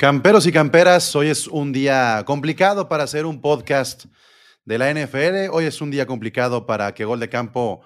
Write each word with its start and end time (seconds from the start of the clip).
Camperos 0.00 0.46
y 0.46 0.52
camperas, 0.52 1.14
hoy 1.14 1.28
es 1.28 1.46
un 1.46 1.72
día 1.72 2.22
complicado 2.24 2.88
para 2.88 3.04
hacer 3.04 3.26
un 3.26 3.42
podcast 3.42 4.06
de 4.64 4.78
la 4.78 4.90
NFL. 4.90 5.50
Hoy 5.52 5.66
es 5.66 5.82
un 5.82 5.90
día 5.90 6.06
complicado 6.06 6.64
para 6.64 6.94
que 6.94 7.04
Gol 7.04 7.20
de 7.20 7.28
Campo 7.28 7.82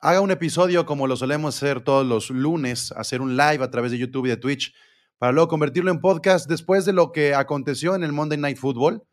haga 0.00 0.20
un 0.20 0.32
episodio 0.32 0.84
como 0.84 1.06
lo 1.06 1.14
solemos 1.14 1.54
hacer 1.54 1.80
todos 1.80 2.04
los 2.04 2.30
lunes, 2.30 2.90
hacer 2.96 3.20
un 3.20 3.36
live 3.36 3.62
a 3.62 3.70
través 3.70 3.92
de 3.92 3.98
YouTube 3.98 4.26
y 4.26 4.30
de 4.30 4.36
Twitch, 4.36 4.74
para 5.16 5.30
luego 5.30 5.46
convertirlo 5.46 5.92
en 5.92 6.00
podcast 6.00 6.48
después 6.48 6.86
de 6.86 6.92
lo 6.92 7.12
que 7.12 7.36
aconteció 7.36 7.94
en 7.94 8.02
el 8.02 8.10
Monday 8.10 8.36
Night 8.36 8.58
Football, 8.58 9.04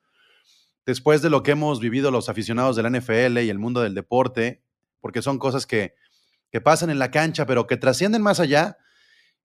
después 0.84 1.22
de 1.22 1.30
lo 1.30 1.44
que 1.44 1.52
hemos 1.52 1.80
vivido 1.80 2.10
los 2.10 2.28
aficionados 2.28 2.76
de 2.76 2.82
la 2.82 2.90
NFL 2.90 3.38
y 3.38 3.52
el 3.52 3.60
mundo 3.60 3.82
del 3.82 3.94
deporte, 3.94 4.64
porque 5.00 5.22
son 5.22 5.38
cosas 5.38 5.68
que, 5.68 5.94
que 6.52 6.60
pasan 6.60 6.90
en 6.90 6.98
la 6.98 7.12
cancha, 7.12 7.46
pero 7.46 7.68
que 7.68 7.78
trascienden 7.78 8.24
más 8.24 8.40
allá 8.40 8.80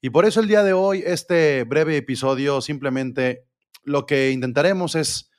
y 0.00 0.10
por 0.10 0.26
eso 0.26 0.40
el 0.40 0.48
día 0.48 0.62
de 0.62 0.72
hoy, 0.72 1.02
este 1.04 1.64
breve 1.64 1.96
episodio, 1.96 2.60
simplemente 2.60 3.46
lo 3.82 4.04
que 4.04 4.30
intentaremos 4.30 4.94
es 4.94 5.30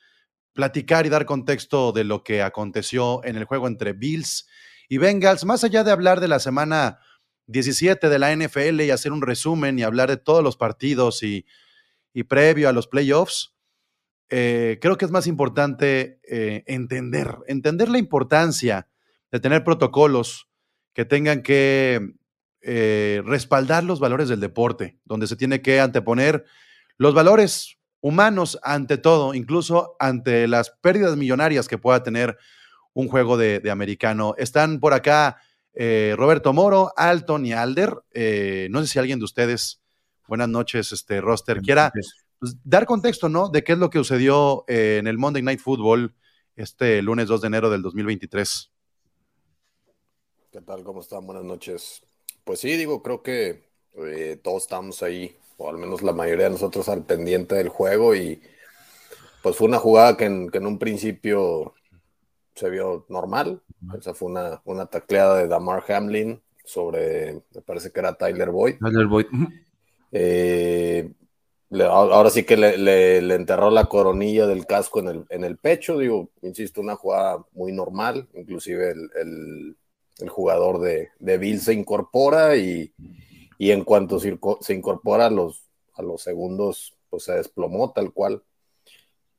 platicar 0.52 1.06
y 1.06 1.08
dar 1.08 1.26
contexto 1.26 1.92
de 1.92 2.04
lo 2.04 2.24
que 2.24 2.42
aconteció 2.42 3.24
en 3.24 3.36
el 3.36 3.44
juego 3.44 3.68
entre 3.68 3.92
Bills 3.92 4.48
y 4.88 4.98
Bengals, 4.98 5.44
más 5.44 5.62
allá 5.62 5.84
de 5.84 5.92
hablar 5.92 6.20
de 6.20 6.28
la 6.28 6.40
semana 6.40 6.98
17 7.46 8.08
de 8.08 8.18
la 8.18 8.34
NFL 8.34 8.80
y 8.80 8.90
hacer 8.90 9.12
un 9.12 9.22
resumen 9.22 9.78
y 9.78 9.82
hablar 9.82 10.08
de 10.10 10.16
todos 10.16 10.42
los 10.42 10.56
partidos 10.56 11.22
y, 11.22 11.46
previo 12.28 12.68
a 12.68 12.72
los 12.72 12.88
playoffs, 12.88 13.54
eh, 14.28 14.78
creo 14.82 14.98
que 14.98 15.04
es 15.04 15.12
más 15.12 15.28
importante 15.28 16.18
eh, 16.24 16.64
entender, 16.66 17.36
entender 17.46 17.88
la 17.88 17.98
importancia 17.98 18.88
de 19.30 19.38
tener 19.38 19.62
protocolos 19.62 20.48
que 20.94 21.04
tengan 21.04 21.44
que 21.44 22.16
eh, 22.60 23.22
respaldar 23.24 23.84
los 23.84 24.00
valores 24.00 24.28
del 24.28 24.40
deporte, 24.40 24.98
donde 25.04 25.26
se 25.26 25.36
tiene 25.36 25.62
que 25.62 25.80
anteponer 25.80 26.44
los 26.96 27.14
valores 27.14 27.78
humanos 28.00 28.58
ante 28.62 28.98
todo, 28.98 29.34
incluso 29.34 29.96
ante 29.98 30.48
las 30.48 30.70
pérdidas 30.70 31.16
millonarias 31.16 31.68
que 31.68 31.78
pueda 31.78 32.02
tener 32.02 32.36
un 32.94 33.08
juego 33.08 33.36
de, 33.36 33.62
americano. 33.70 34.34
Están 34.38 34.80
por 34.80 34.92
acá 34.92 35.40
eh, 35.74 36.14
Roberto 36.16 36.52
Moro, 36.52 36.92
Alton 36.96 37.46
y 37.46 37.52
Alder. 37.52 37.94
Eh, 38.12 38.68
no 38.70 38.80
sé 38.80 38.88
si 38.88 38.98
alguien 38.98 39.20
de 39.20 39.24
ustedes, 39.24 39.80
buenas 40.26 40.48
noches, 40.48 40.90
este 40.92 41.20
roster, 41.20 41.60
quiera 41.60 41.92
pues, 42.40 42.56
dar 42.64 42.86
contexto, 42.86 43.28
¿no? 43.28 43.48
De 43.48 43.62
qué 43.62 43.72
es 43.72 43.78
lo 43.78 43.90
que 43.90 43.98
sucedió 43.98 44.64
en 44.66 45.06
el 45.06 45.18
Monday 45.18 45.42
Night 45.42 45.60
Football 45.60 46.14
este 46.56 47.00
lunes 47.02 47.28
2 47.28 47.40
de 47.40 47.46
enero 47.46 47.70
del 47.70 47.82
2023. 47.82 48.72
¿Qué 50.50 50.60
tal? 50.60 50.82
¿Cómo 50.82 51.00
están? 51.00 51.24
Buenas 51.24 51.44
noches. 51.44 52.02
Pues 52.48 52.60
sí, 52.60 52.78
digo, 52.78 53.02
creo 53.02 53.22
que 53.22 53.62
eh, 53.98 54.40
todos 54.42 54.62
estamos 54.62 55.02
ahí, 55.02 55.36
o 55.58 55.68
al 55.68 55.76
menos 55.76 56.00
la 56.00 56.14
mayoría 56.14 56.44
de 56.46 56.52
nosotros 56.52 56.88
al 56.88 57.04
pendiente 57.04 57.56
del 57.56 57.68
juego 57.68 58.14
y 58.14 58.40
pues 59.42 59.54
fue 59.54 59.68
una 59.68 59.76
jugada 59.76 60.16
que 60.16 60.24
en, 60.24 60.66
un 60.66 60.78
principio 60.78 61.74
se 62.54 62.70
vio 62.70 63.04
normal. 63.10 63.60
Esa 63.98 64.14
fue 64.14 64.30
una, 64.30 64.62
una 64.64 64.86
tacleada 64.86 65.36
de 65.36 65.46
Damar 65.46 65.84
Hamlin 65.92 66.40
sobre, 66.64 67.34
me 67.54 67.60
parece 67.60 67.92
que 67.92 68.00
era 68.00 68.14
Tyler 68.14 68.48
Boyd. 68.48 68.76
Tyler 68.78 69.06
Boyd. 69.06 69.26
Eh, 70.12 71.12
ahora 71.82 72.30
sí 72.30 72.44
que 72.44 72.56
le, 72.56 73.34
enterró 73.34 73.70
la 73.70 73.84
coronilla 73.84 74.46
del 74.46 74.64
casco 74.64 75.00
en 75.00 75.08
el, 75.08 75.26
en 75.28 75.44
el 75.44 75.58
pecho, 75.58 75.98
digo, 75.98 76.30
insisto, 76.40 76.80
una 76.80 76.96
jugada 76.96 77.44
muy 77.52 77.72
normal, 77.72 78.26
inclusive 78.32 78.92
el 78.92 79.10
el 79.20 79.76
jugador 80.26 80.80
de, 80.80 81.10
de 81.20 81.38
Bill 81.38 81.60
se 81.60 81.72
incorpora 81.72 82.56
y, 82.56 82.92
en 83.60 83.84
cuanto 83.84 84.18
se 84.18 84.74
incorpora 84.74 85.26
a 85.26 85.30
los, 85.30 85.68
a 85.94 86.02
los 86.02 86.22
segundos, 86.22 86.96
pues 87.08 87.24
se 87.24 87.34
desplomó 87.34 87.92
tal 87.92 88.12
cual. 88.12 88.42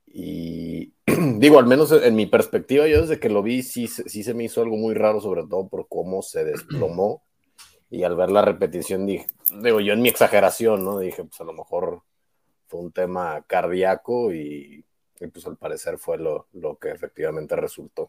Y 0.06 0.92
digo, 1.06 1.58
al 1.58 1.66
menos 1.66 1.92
en 1.92 2.14
mi 2.14 2.26
perspectiva, 2.26 2.86
yo 2.86 3.02
desde 3.02 3.20
que 3.20 3.28
lo 3.28 3.42
vi, 3.42 3.62
sí, 3.62 3.86
sí 3.86 4.22
se 4.22 4.34
me 4.34 4.44
hizo 4.44 4.62
algo 4.62 4.76
muy 4.76 4.94
raro, 4.94 5.20
sobre 5.20 5.42
todo 5.42 5.68
por 5.68 5.88
cómo 5.88 6.22
se 6.22 6.44
desplomó. 6.44 7.22
Y 7.90 8.04
al 8.04 8.16
ver 8.16 8.30
la 8.30 8.42
repetición, 8.42 9.06
dije, 9.06 9.26
digo, 9.62 9.80
yo 9.80 9.92
en 9.92 10.02
mi 10.02 10.08
exageración, 10.08 10.84
¿no? 10.84 10.98
Dije, 11.00 11.24
pues 11.24 11.40
a 11.40 11.44
lo 11.44 11.52
mejor 11.52 12.02
fue 12.68 12.80
un 12.80 12.92
tema 12.92 13.42
cardíaco 13.46 14.32
y, 14.32 14.84
pues 15.32 15.44
al 15.46 15.56
parecer 15.56 15.98
fue 15.98 16.16
lo, 16.16 16.46
lo 16.52 16.78
que 16.78 16.90
efectivamente 16.90 17.56
resultó. 17.56 18.08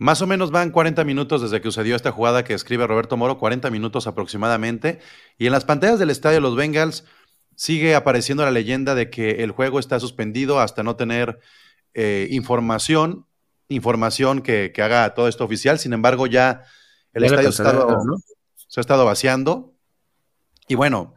Más 0.00 0.22
o 0.22 0.26
menos 0.26 0.50
van 0.50 0.70
40 0.70 1.04
minutos 1.04 1.42
desde 1.42 1.60
que 1.60 1.68
sucedió 1.68 1.94
esta 1.94 2.10
jugada 2.10 2.42
que 2.42 2.54
escribe 2.54 2.86
Roberto 2.86 3.18
Moro, 3.18 3.36
40 3.36 3.68
minutos 3.68 4.06
aproximadamente. 4.06 4.98
Y 5.36 5.44
en 5.44 5.52
las 5.52 5.66
pantallas 5.66 5.98
del 5.98 6.08
estadio 6.08 6.40
Los 6.40 6.56
Bengals 6.56 7.04
sigue 7.54 7.94
apareciendo 7.94 8.42
la 8.42 8.50
leyenda 8.50 8.94
de 8.94 9.10
que 9.10 9.44
el 9.44 9.50
juego 9.50 9.78
está 9.78 10.00
suspendido 10.00 10.58
hasta 10.58 10.82
no 10.82 10.96
tener 10.96 11.38
eh, 11.92 12.28
información, 12.30 13.26
información 13.68 14.40
que, 14.40 14.72
haga 14.78 15.12
todo 15.12 15.28
esto 15.28 15.44
oficial. 15.44 15.78
Sin 15.78 15.92
embargo, 15.92 16.26
ya 16.26 16.62
el 17.12 17.24
estadio 17.24 17.52
se 17.52 17.62
ha 17.62 18.80
estado 18.80 19.04
vaciando. 19.04 19.74
Y 20.66 20.76
bueno, 20.76 21.12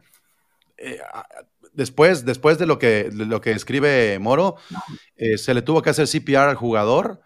eh, 0.76 1.00
después, 1.72 2.26
después 2.26 2.58
de 2.58 2.66
lo 2.66 2.78
que, 2.78 3.08
lo 3.10 3.40
que 3.40 3.52
escribe 3.52 4.18
Moro, 4.18 4.56
eh, 5.16 5.38
se 5.38 5.54
le 5.54 5.62
tuvo 5.62 5.80
que 5.80 5.88
hacer 5.88 6.06
CPR 6.06 6.50
al 6.50 6.56
jugador 6.56 7.22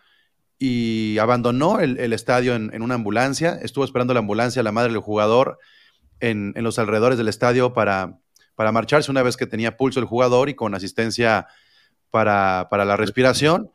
y 0.59 1.19
abandonó 1.19 1.79
el, 1.79 2.13
estadio 2.13 2.55
en, 2.55 2.83
una 2.83 2.95
ambulancia. 2.95 3.59
Estuvo 3.63 3.85
esperando 3.85 4.13
la 4.13 4.21
ambulancia, 4.21 4.63
la 4.63 4.73
madre 4.73 4.93
del 4.93 5.01
jugador, 5.01 5.59
en, 6.21 6.53
los 6.57 6.79
alrededores 6.79 7.17
del 7.17 7.29
estadio 7.29 7.73
para, 7.73 8.19
para, 8.57 8.73
marcharse 8.73 9.11
una 9.11 9.23
vez 9.23 9.37
que 9.37 9.47
tenía 9.47 9.77
pulso 9.77 10.01
el 10.01 10.07
jugador 10.07 10.49
y 10.49 10.55
con 10.55 10.75
asistencia 10.75 11.47
para, 12.11 12.69
la 12.71 12.97
respiración. 12.97 13.71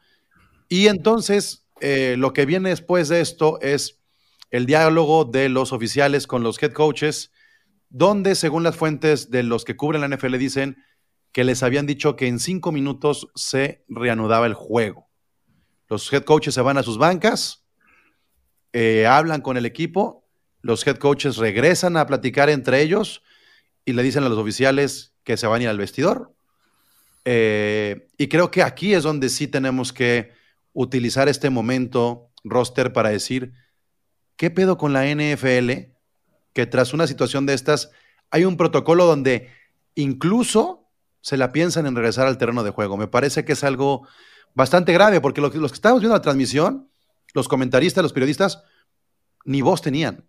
Y 0.68 0.88
entonces, 0.88 1.66
eh, 1.80 2.16
lo 2.18 2.34
que 2.34 2.46
viene 2.46 2.70
después 2.70 3.08
de 3.08 3.22
esto 3.22 3.60
es 3.62 4.00
el 4.52 4.66
diálogo 4.66 5.26
de 5.26 5.50
los 5.50 5.72
oficiales 5.72 6.28
con 6.28 6.44
los 6.44 6.62
head 6.62 6.74
coaches, 6.74 7.32
donde, 7.90 8.36
según 8.36 8.64
las 8.64 8.76
fuentes 8.76 9.32
de 9.32 9.44
los 9.44 9.64
que 9.64 9.78
cubren 9.78 10.02
la 10.02 10.16
NFL, 10.16 10.38
dicen 10.38 10.78
que 11.32 11.44
les 11.44 11.64
habían 11.64 11.86
dicho 11.86 12.16
que 12.16 12.28
en 12.28 12.40
cinco 12.40 12.72
minutos 12.72 13.30
se 13.36 13.84
reanudaba 13.88 14.48
el 14.48 14.54
juego. 14.54 15.13
Los 15.94 16.12
head 16.12 16.24
coaches 16.24 16.56
se 16.56 16.62
van 16.62 16.80
a 16.80 16.82
sus 16.82 16.98
bancas, 16.98 17.68
eh, 18.72 19.06
hablan 19.06 19.42
con 19.42 19.58
el 19.58 19.66
equipo, 19.68 20.26
los 20.64 20.88
head 20.88 20.98
coaches 20.98 21.38
regresan 21.38 21.98
a 21.98 22.08
platicar 22.08 22.50
entre 22.50 22.82
ellos 22.82 23.22
y 23.86 23.94
le 23.94 24.02
dicen 24.02 24.24
a 24.24 24.30
los 24.30 24.40
oficiales 24.40 25.14
que 25.24 25.38
se 25.38 25.46
van 25.46 25.60
a 25.60 25.64
ir 25.66 25.70
al 25.70 25.78
vestidor. 25.78 26.34
Eh, 27.26 28.08
y 28.18 28.28
creo 28.28 28.50
que 28.50 28.64
aquí 28.64 28.96
es 28.96 29.04
donde 29.04 29.30
sí 29.30 29.48
tenemos 29.48 29.94
que 29.94 30.32
utilizar 30.74 31.30
este 31.30 31.52
momento 31.52 32.32
roster 32.44 32.92
para 32.92 33.10
decir, 33.10 33.54
¿qué 34.36 34.50
pedo 34.50 34.80
con 34.80 34.94
la 34.94 35.06
NFL? 35.06 35.92
Que 36.54 36.66
tras 36.66 36.96
una 36.96 37.06
situación 37.06 37.46
de 37.46 37.54
estas 37.54 37.92
hay 38.32 38.46
un 38.46 38.58
protocolo 38.58 39.06
donde 39.06 39.52
incluso 39.94 40.90
se 41.22 41.38
la 41.38 41.52
piensan 41.52 41.86
en 41.86 41.96
regresar 41.96 42.26
al 42.26 42.40
terreno 42.40 42.64
de 42.64 42.72
juego. 42.72 42.98
Me 42.98 43.08
parece 43.08 43.46
que 43.46 43.54
es 43.54 43.64
algo 43.64 44.08
bastante 44.54 44.94
grave, 44.94 45.22
porque 45.22 45.42
los, 45.42 45.54
los 45.56 45.72
que 45.72 45.76
estábamos 45.76 46.02
viendo 46.02 46.16
la 46.16 46.22
transmisión, 46.22 46.90
los 47.34 47.48
comentaristas, 47.48 48.04
los 48.04 48.14
periodistas, 48.14 48.64
ni 49.46 49.62
voz 49.62 49.82
tenían. 49.82 50.26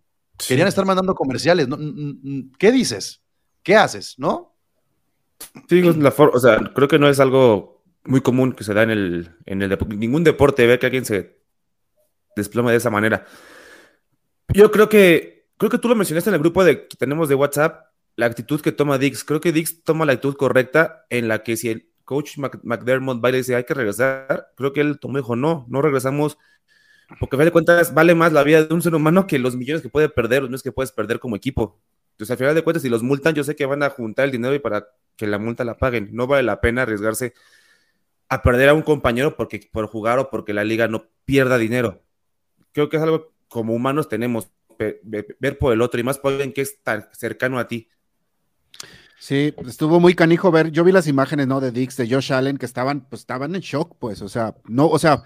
Querían 0.47 0.67
estar 0.67 0.85
mandando 0.85 1.15
comerciales. 1.15 1.67
¿Qué 2.59 2.71
dices? 2.71 3.23
¿Qué 3.63 3.75
haces? 3.75 4.15
¿No? 4.17 4.55
Sí, 5.69 5.81
la 5.81 6.13
o 6.17 6.39
sea, 6.39 6.57
creo 6.73 6.87
que 6.87 6.99
no 6.99 7.07
es 7.07 7.19
algo 7.19 7.83
muy 8.03 8.21
común 8.21 8.53
que 8.53 8.63
se 8.63 8.73
da 8.73 8.83
en 8.83 8.91
el, 8.91 9.35
en 9.45 9.61
el 9.61 9.77
ningún 9.97 10.23
deporte 10.23 10.67
ver 10.67 10.79
que 10.79 10.85
alguien 10.85 11.05
se 11.05 11.39
desplome 12.35 12.71
de 12.71 12.77
esa 12.77 12.89
manera. 12.89 13.25
Yo 14.49 14.71
creo 14.71 14.89
que, 14.89 15.47
creo 15.57 15.71
que 15.71 15.77
tú 15.77 15.87
lo 15.87 15.95
mencionaste 15.95 16.29
en 16.29 16.35
el 16.35 16.41
grupo 16.41 16.63
de, 16.63 16.87
que 16.87 16.97
tenemos 16.97 17.29
de 17.29 17.35
WhatsApp, 17.35 17.87
la 18.15 18.27
actitud 18.27 18.61
que 18.61 18.71
toma 18.71 18.97
Dix. 18.97 19.23
Creo 19.23 19.41
que 19.41 19.51
Dix 19.51 19.83
toma 19.83 20.05
la 20.05 20.13
actitud 20.13 20.35
correcta 20.35 21.05
en 21.09 21.27
la 21.27 21.43
que 21.43 21.57
si 21.57 21.69
el, 21.69 21.89
coach 22.05 22.37
McDermott 22.37 23.23
va 23.23 23.29
y 23.29 23.37
dice, 23.37 23.55
hay 23.55 23.65
que 23.65 23.73
regresar, 23.73 24.51
creo 24.55 24.71
que 24.71 24.81
él 24.81 24.99
tomó 24.99 25.17
dijo, 25.17 25.35
no, 25.35 25.65
no 25.67 25.81
regresamos, 25.81 26.37
porque 27.19 27.35
a 27.35 27.39
fin 27.39 27.45
de 27.45 27.51
cuentas 27.51 27.93
vale 27.93 28.15
más 28.15 28.31
la 28.33 28.43
vida 28.43 28.63
de 28.63 28.73
un 28.73 28.81
ser 28.81 28.95
humano 28.95 29.27
que 29.27 29.37
los 29.39 29.55
millones 29.55 29.81
que 29.81 29.89
puede 29.89 30.09
perder, 30.09 30.41
los 30.41 30.49
millones 30.49 30.63
que 30.63 30.71
puedes 30.71 30.91
perder 30.91 31.19
como 31.19 31.35
equipo. 31.35 31.79
Entonces, 32.11 32.31
al 32.31 32.37
final 32.37 32.55
de 32.55 32.63
cuentas, 32.63 32.81
si 32.81 32.89
los 32.89 33.03
multan, 33.03 33.35
yo 33.35 33.43
sé 33.43 33.55
que 33.55 33.65
van 33.65 33.83
a 33.83 33.89
juntar 33.89 34.25
el 34.25 34.31
dinero 34.31 34.55
y 34.55 34.59
para 34.59 34.87
que 35.17 35.27
la 35.27 35.37
multa 35.37 35.65
la 35.65 35.77
paguen. 35.77 36.09
No 36.13 36.27
vale 36.27 36.43
la 36.43 36.61
pena 36.61 36.83
arriesgarse 36.83 37.33
a 38.29 38.41
perder 38.41 38.69
a 38.69 38.73
un 38.73 38.81
compañero 38.81 39.35
porque, 39.35 39.69
por 39.71 39.87
jugar 39.87 40.19
o 40.19 40.29
porque 40.29 40.53
la 40.53 40.63
liga 40.63 40.87
no 40.87 41.09
pierda 41.25 41.57
dinero. 41.57 42.01
Creo 42.71 42.89
que 42.89 42.97
es 42.97 43.03
algo 43.03 43.33
como 43.47 43.73
humanos 43.73 44.09
tenemos, 44.09 44.49
ver 44.77 45.57
por 45.59 45.73
el 45.73 45.81
otro 45.81 45.99
y 45.99 46.03
más 46.03 46.17
por 46.17 46.31
alguien 46.31 46.53
que 46.53 46.61
es 46.61 46.81
tan 46.81 47.07
cercano 47.11 47.59
a 47.59 47.67
ti. 47.67 47.89
Sí, 49.25 49.55
estuvo 49.65 49.99
muy 49.99 50.13
canijo 50.13 50.51
ver. 50.51 50.69
Yo 50.69 50.83
vi 50.83 50.91
las 50.91 51.07
imágenes, 51.07 51.47
¿no? 51.47 51.59
De 51.59 51.71
Dix, 51.71 51.97
de 51.97 52.07
Josh 52.07 52.31
Allen, 52.31 52.59
que 52.59 52.67
estaban, 52.67 53.01
pues 53.09 53.21
estaban 53.21 53.55
en 53.55 53.61
shock, 53.61 53.95
pues, 53.97 54.21
o 54.21 54.29
sea, 54.29 54.55
no, 54.65 54.85
o 54.87 54.99
sea, 54.99 55.23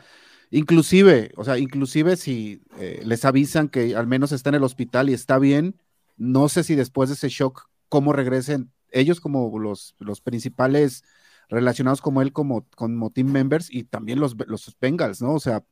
inclusive, 0.52 1.34
o 1.36 1.44
sea, 1.44 1.58
inclusive 1.58 2.16
si 2.16 2.62
eh, 2.78 3.02
les 3.04 3.26
avisan 3.26 3.68
que 3.68 3.98
al 3.98 4.08
menos 4.08 4.32
está 4.32 4.48
en 4.52 4.56
el 4.56 4.64
hospital 4.64 5.10
y 5.10 5.14
está 5.14 5.38
bien, 5.38 5.76
no 6.16 6.48
sé 6.48 6.64
si 6.64 6.76
después 6.76 7.10
de 7.10 7.16
ese 7.16 7.28
shock, 7.28 7.70
cómo 7.90 8.14
regresen 8.14 8.72
ellos 8.90 9.20
como 9.20 9.60
los, 9.60 9.96
los 10.00 10.22
principales 10.22 11.04
relacionados 11.50 12.00
como 12.00 12.22
él 12.22 12.32
como, 12.32 12.66
como 12.78 13.10
team 13.10 13.28
members 13.30 13.70
y 13.70 13.84
también 13.84 14.22
los, 14.22 14.34
los 14.48 14.78
Bengals, 14.80 15.22
¿no? 15.22 15.34
O 15.34 15.42
sea, 15.42 15.66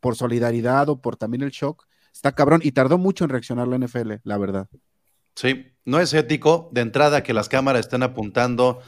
por 0.00 0.16
solidaridad 0.16 0.88
o 0.88 1.00
por 1.00 1.16
también 1.16 1.42
el 1.44 1.50
shock, 1.50 1.86
está 2.12 2.32
cabrón 2.32 2.60
y 2.64 2.72
tardó 2.72 2.98
mucho 2.98 3.22
en 3.22 3.30
reaccionar 3.30 3.68
la 3.68 3.78
NFL, 3.78 4.14
la 4.24 4.36
verdad. 4.36 4.68
Sí, 5.38 5.72
no 5.84 6.00
es 6.00 6.12
ético 6.14 6.68
de 6.72 6.80
entrada 6.80 7.22
que 7.22 7.32
las 7.32 7.48
cámaras 7.48 7.82
estén 7.82 8.02
apuntando 8.02 8.80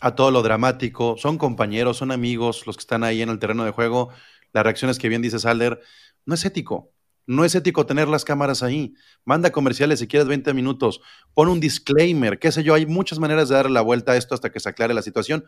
a 0.00 0.14
todo 0.14 0.30
lo 0.30 0.40
dramático. 0.40 1.16
Son 1.18 1.36
compañeros, 1.36 1.98
son 1.98 2.10
amigos 2.10 2.66
los 2.66 2.78
que 2.78 2.80
están 2.80 3.04
ahí 3.04 3.20
en 3.20 3.28
el 3.28 3.38
terreno 3.38 3.66
de 3.66 3.70
juego. 3.70 4.08
Las 4.54 4.64
reacciones 4.64 4.98
que 4.98 5.10
bien 5.10 5.20
dice 5.20 5.38
Salder, 5.38 5.78
no 6.24 6.32
es 6.32 6.42
ético. 6.46 6.90
No 7.26 7.44
es 7.44 7.54
ético 7.54 7.84
tener 7.84 8.08
las 8.08 8.24
cámaras 8.24 8.62
ahí. 8.62 8.94
Manda 9.26 9.52
comerciales 9.52 9.98
si 9.98 10.08
quieres 10.08 10.26
20 10.26 10.54
minutos. 10.54 11.02
Pon 11.34 11.50
un 11.50 11.60
disclaimer, 11.60 12.38
qué 12.38 12.50
sé 12.50 12.62
yo. 12.62 12.72
Hay 12.72 12.86
muchas 12.86 13.18
maneras 13.18 13.50
de 13.50 13.56
darle 13.56 13.72
la 13.72 13.82
vuelta 13.82 14.12
a 14.12 14.16
esto 14.16 14.34
hasta 14.34 14.50
que 14.50 14.58
se 14.58 14.70
aclare 14.70 14.94
la 14.94 15.02
situación. 15.02 15.44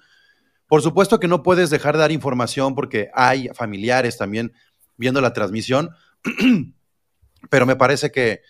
Por 0.67 0.83
supuesto 0.83 1.19
que 1.19 1.29
no 1.29 1.43
puedes 1.43 1.71
dejar 1.71 1.95
de 1.95 2.01
dar 2.01 2.13
información 2.13 2.75
porque 2.75 3.09
hay 3.15 3.49
familiares 3.55 4.19
también 4.19 4.53
viendo 4.99 5.23
la 5.23 5.33
transmisión, 5.33 5.93
pero 7.49 7.65
me 7.65 7.75
parece 7.75 8.13
que, 8.13 8.43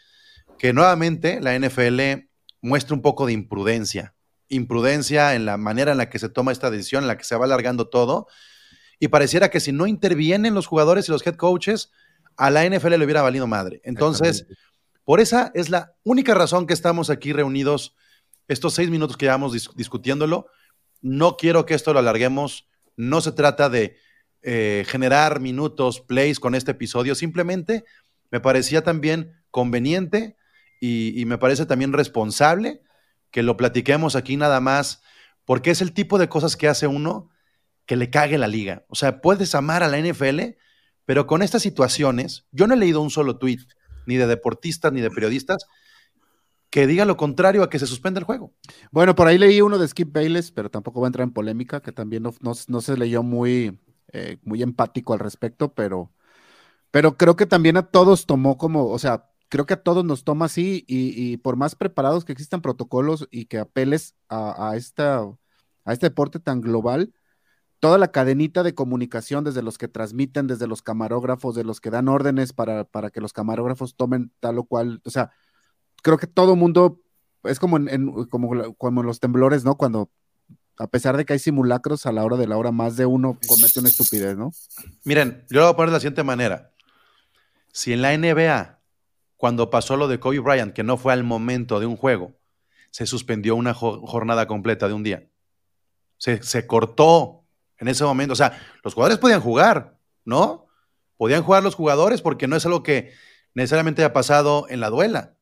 que 0.62 0.72
nuevamente 0.72 1.40
la 1.40 1.58
NFL 1.58 2.28
muestra 2.60 2.94
un 2.94 3.02
poco 3.02 3.26
de 3.26 3.32
imprudencia 3.32 4.14
imprudencia 4.46 5.34
en 5.34 5.44
la 5.44 5.56
manera 5.56 5.90
en 5.90 5.98
la 5.98 6.08
que 6.08 6.20
se 6.20 6.28
toma 6.28 6.52
esta 6.52 6.70
decisión, 6.70 7.02
en 7.02 7.08
la 7.08 7.18
que 7.18 7.24
se 7.24 7.34
va 7.34 7.46
alargando 7.46 7.88
todo. 7.88 8.28
Y 9.00 9.08
pareciera 9.08 9.50
que 9.50 9.58
si 9.58 9.72
no 9.72 9.88
intervienen 9.88 10.54
los 10.54 10.68
jugadores 10.68 11.08
y 11.08 11.10
los 11.10 11.26
head 11.26 11.34
coaches, 11.34 11.90
a 12.36 12.48
la 12.50 12.64
NFL 12.64 12.90
le 12.90 13.04
hubiera 13.04 13.22
valido 13.22 13.48
madre. 13.48 13.80
Entonces, 13.82 14.46
por 15.02 15.18
esa 15.18 15.50
es 15.54 15.68
la 15.68 15.96
única 16.04 16.32
razón 16.32 16.68
que 16.68 16.74
estamos 16.74 17.10
aquí 17.10 17.32
reunidos 17.32 17.96
estos 18.46 18.74
seis 18.74 18.88
minutos 18.88 19.16
que 19.16 19.26
llevamos 19.26 19.74
discutiéndolo. 19.74 20.46
No 21.00 21.36
quiero 21.36 21.66
que 21.66 21.74
esto 21.74 21.92
lo 21.92 21.98
alarguemos. 21.98 22.68
No 22.94 23.20
se 23.20 23.32
trata 23.32 23.68
de 23.68 23.96
eh, 24.42 24.84
generar 24.86 25.40
minutos, 25.40 26.00
plays 26.00 26.38
con 26.38 26.54
este 26.54 26.70
episodio. 26.70 27.16
Simplemente 27.16 27.84
me 28.30 28.38
parecía 28.38 28.84
también 28.84 29.42
conveniente 29.50 30.36
y 30.84 31.24
me 31.26 31.38
parece 31.38 31.64
también 31.66 31.92
responsable 31.92 32.82
que 33.30 33.42
lo 33.42 33.56
platiquemos 33.56 34.14
aquí 34.14 34.36
nada 34.36 34.60
más, 34.60 35.02
porque 35.44 35.70
es 35.70 35.80
el 35.80 35.92
tipo 35.92 36.18
de 36.18 36.28
cosas 36.28 36.56
que 36.56 36.68
hace 36.68 36.86
uno 36.86 37.30
que 37.86 37.96
le 37.96 38.10
cague 38.10 38.38
la 38.38 38.46
liga. 38.46 38.84
O 38.88 38.94
sea, 38.94 39.20
puedes 39.20 39.54
amar 39.54 39.82
a 39.82 39.88
la 39.88 39.98
NFL, 39.98 40.56
pero 41.04 41.26
con 41.26 41.42
estas 41.42 41.62
situaciones, 41.62 42.46
yo 42.52 42.66
no 42.66 42.74
he 42.74 42.76
leído 42.76 43.00
un 43.00 43.10
solo 43.10 43.38
tweet, 43.38 43.60
ni 44.06 44.16
de 44.16 44.26
deportistas 44.26 44.92
ni 44.92 45.00
de 45.00 45.10
periodistas, 45.10 45.66
que 46.70 46.86
diga 46.86 47.04
lo 47.04 47.16
contrario 47.16 47.62
a 47.62 47.70
que 47.70 47.78
se 47.78 47.86
suspenda 47.86 48.20
el 48.20 48.24
juego. 48.24 48.54
Bueno, 48.92 49.14
por 49.14 49.26
ahí 49.26 49.36
leí 49.38 49.60
uno 49.60 49.78
de 49.78 49.88
Skip 49.88 50.12
Bayless, 50.12 50.52
pero 50.52 50.70
tampoco 50.70 51.00
va 51.00 51.06
a 51.06 51.10
entrar 51.10 51.26
en 51.26 51.34
polémica, 51.34 51.82
que 51.82 51.92
también 51.92 52.22
no, 52.22 52.80
se 52.80 52.96
leyó 52.96 53.22
muy, 53.22 53.78
eh, 54.12 54.38
muy 54.42 54.62
empático 54.62 55.12
al 55.12 55.18
respecto, 55.18 55.74
pero, 55.74 56.12
pero 56.90 57.16
creo 57.16 57.36
que 57.36 57.46
también 57.46 57.76
a 57.76 57.82
todos 57.82 58.26
tomó 58.26 58.56
como, 58.56 58.88
o 58.88 58.98
sea, 58.98 59.31
creo 59.52 59.66
que 59.66 59.74
a 59.74 59.82
todos 59.82 60.02
nos 60.02 60.24
toma 60.24 60.46
así 60.46 60.82
y, 60.88 61.36
por 61.36 61.56
más 61.56 61.74
preparados 61.74 62.24
que 62.24 62.32
existan 62.32 62.62
protocolos 62.62 63.28
y 63.30 63.44
que 63.44 63.58
apeles 63.58 64.14
a, 64.30 64.72
esta, 64.76 65.18
a 65.84 65.92
este 65.92 66.06
deporte 66.06 66.40
tan 66.40 66.62
global, 66.62 67.12
toda 67.78 67.98
la 67.98 68.12
cadenita 68.12 68.62
de 68.62 68.74
comunicación, 68.74 69.44
desde 69.44 69.60
los 69.60 69.76
que 69.76 69.88
transmiten, 69.88 70.46
desde 70.46 70.66
los 70.66 70.80
camarógrafos, 70.80 71.54
de 71.54 71.64
los 71.64 71.82
que 71.82 71.90
dan 71.90 72.08
órdenes 72.08 72.54
para, 72.54 72.84
para 72.84 73.10
que 73.10 73.20
los 73.20 73.34
camarógrafos 73.34 73.94
tomen 73.94 74.32
tal 74.40 74.58
o 74.58 74.64
cual, 74.64 75.02
o 75.04 75.10
sea, 75.10 75.32
creo 76.02 76.16
que 76.16 76.26
todo 76.26 76.56
mundo 76.56 77.02
es 77.42 77.60
como 77.60 77.76
en, 77.76 78.10
como, 78.30 78.74
como 78.76 79.02
los 79.02 79.20
temblores, 79.20 79.64
¿no? 79.64 79.76
Cuando 79.76 80.10
a 80.78 80.86
pesar 80.86 81.18
de 81.18 81.26
que 81.26 81.34
hay 81.34 81.38
simulacros 81.38 82.06
a 82.06 82.12
la 82.12 82.24
hora 82.24 82.38
de 82.38 82.46
la 82.46 82.56
hora, 82.56 82.72
más 82.72 82.96
de 82.96 83.04
uno 83.04 83.38
comete 83.46 83.80
una 83.80 83.90
estupidez, 83.90 84.34
¿no? 84.34 84.50
Miren, 85.04 85.44
yo 85.50 85.60
lo 85.60 85.66
voy 85.66 85.74
a 85.74 85.76
poner 85.76 85.90
de 85.90 85.96
la 85.96 86.00
siguiente 86.00 86.22
manera. 86.22 86.72
Si 87.70 87.92
en 87.92 88.00
la 88.00 88.16
NBA 88.16 88.81
cuando 89.42 89.70
pasó 89.70 89.96
lo 89.96 90.06
de 90.06 90.20
Kobe 90.20 90.38
Bryant, 90.38 90.72
que 90.72 90.84
no 90.84 90.96
fue 90.96 91.12
al 91.12 91.24
momento 91.24 91.80
de 91.80 91.86
un 91.86 91.96
juego, 91.96 92.38
se 92.92 93.06
suspendió 93.06 93.56
una 93.56 93.74
jornada 93.74 94.46
completa 94.46 94.86
de 94.86 94.94
un 94.94 95.02
día. 95.02 95.26
Se, 96.16 96.64
cortó 96.68 97.42
en 97.76 97.88
ese 97.88 98.04
momento. 98.04 98.34
O 98.34 98.36
sea, 98.36 98.56
los 98.84 98.94
jugadores 98.94 99.18
podían 99.18 99.40
jugar, 99.40 99.98
¿no? 100.24 100.68
Podían 101.16 101.42
jugar 101.42 101.64
los 101.64 101.74
jugadores 101.74 102.22
porque 102.22 102.46
no 102.46 102.54
es 102.54 102.64
algo 102.66 102.84
que 102.84 103.14
necesariamente 103.52 104.02
haya 104.02 104.12
pasado 104.12 104.66
en 104.68 104.78
la 104.78 104.90
duela. 104.90 105.34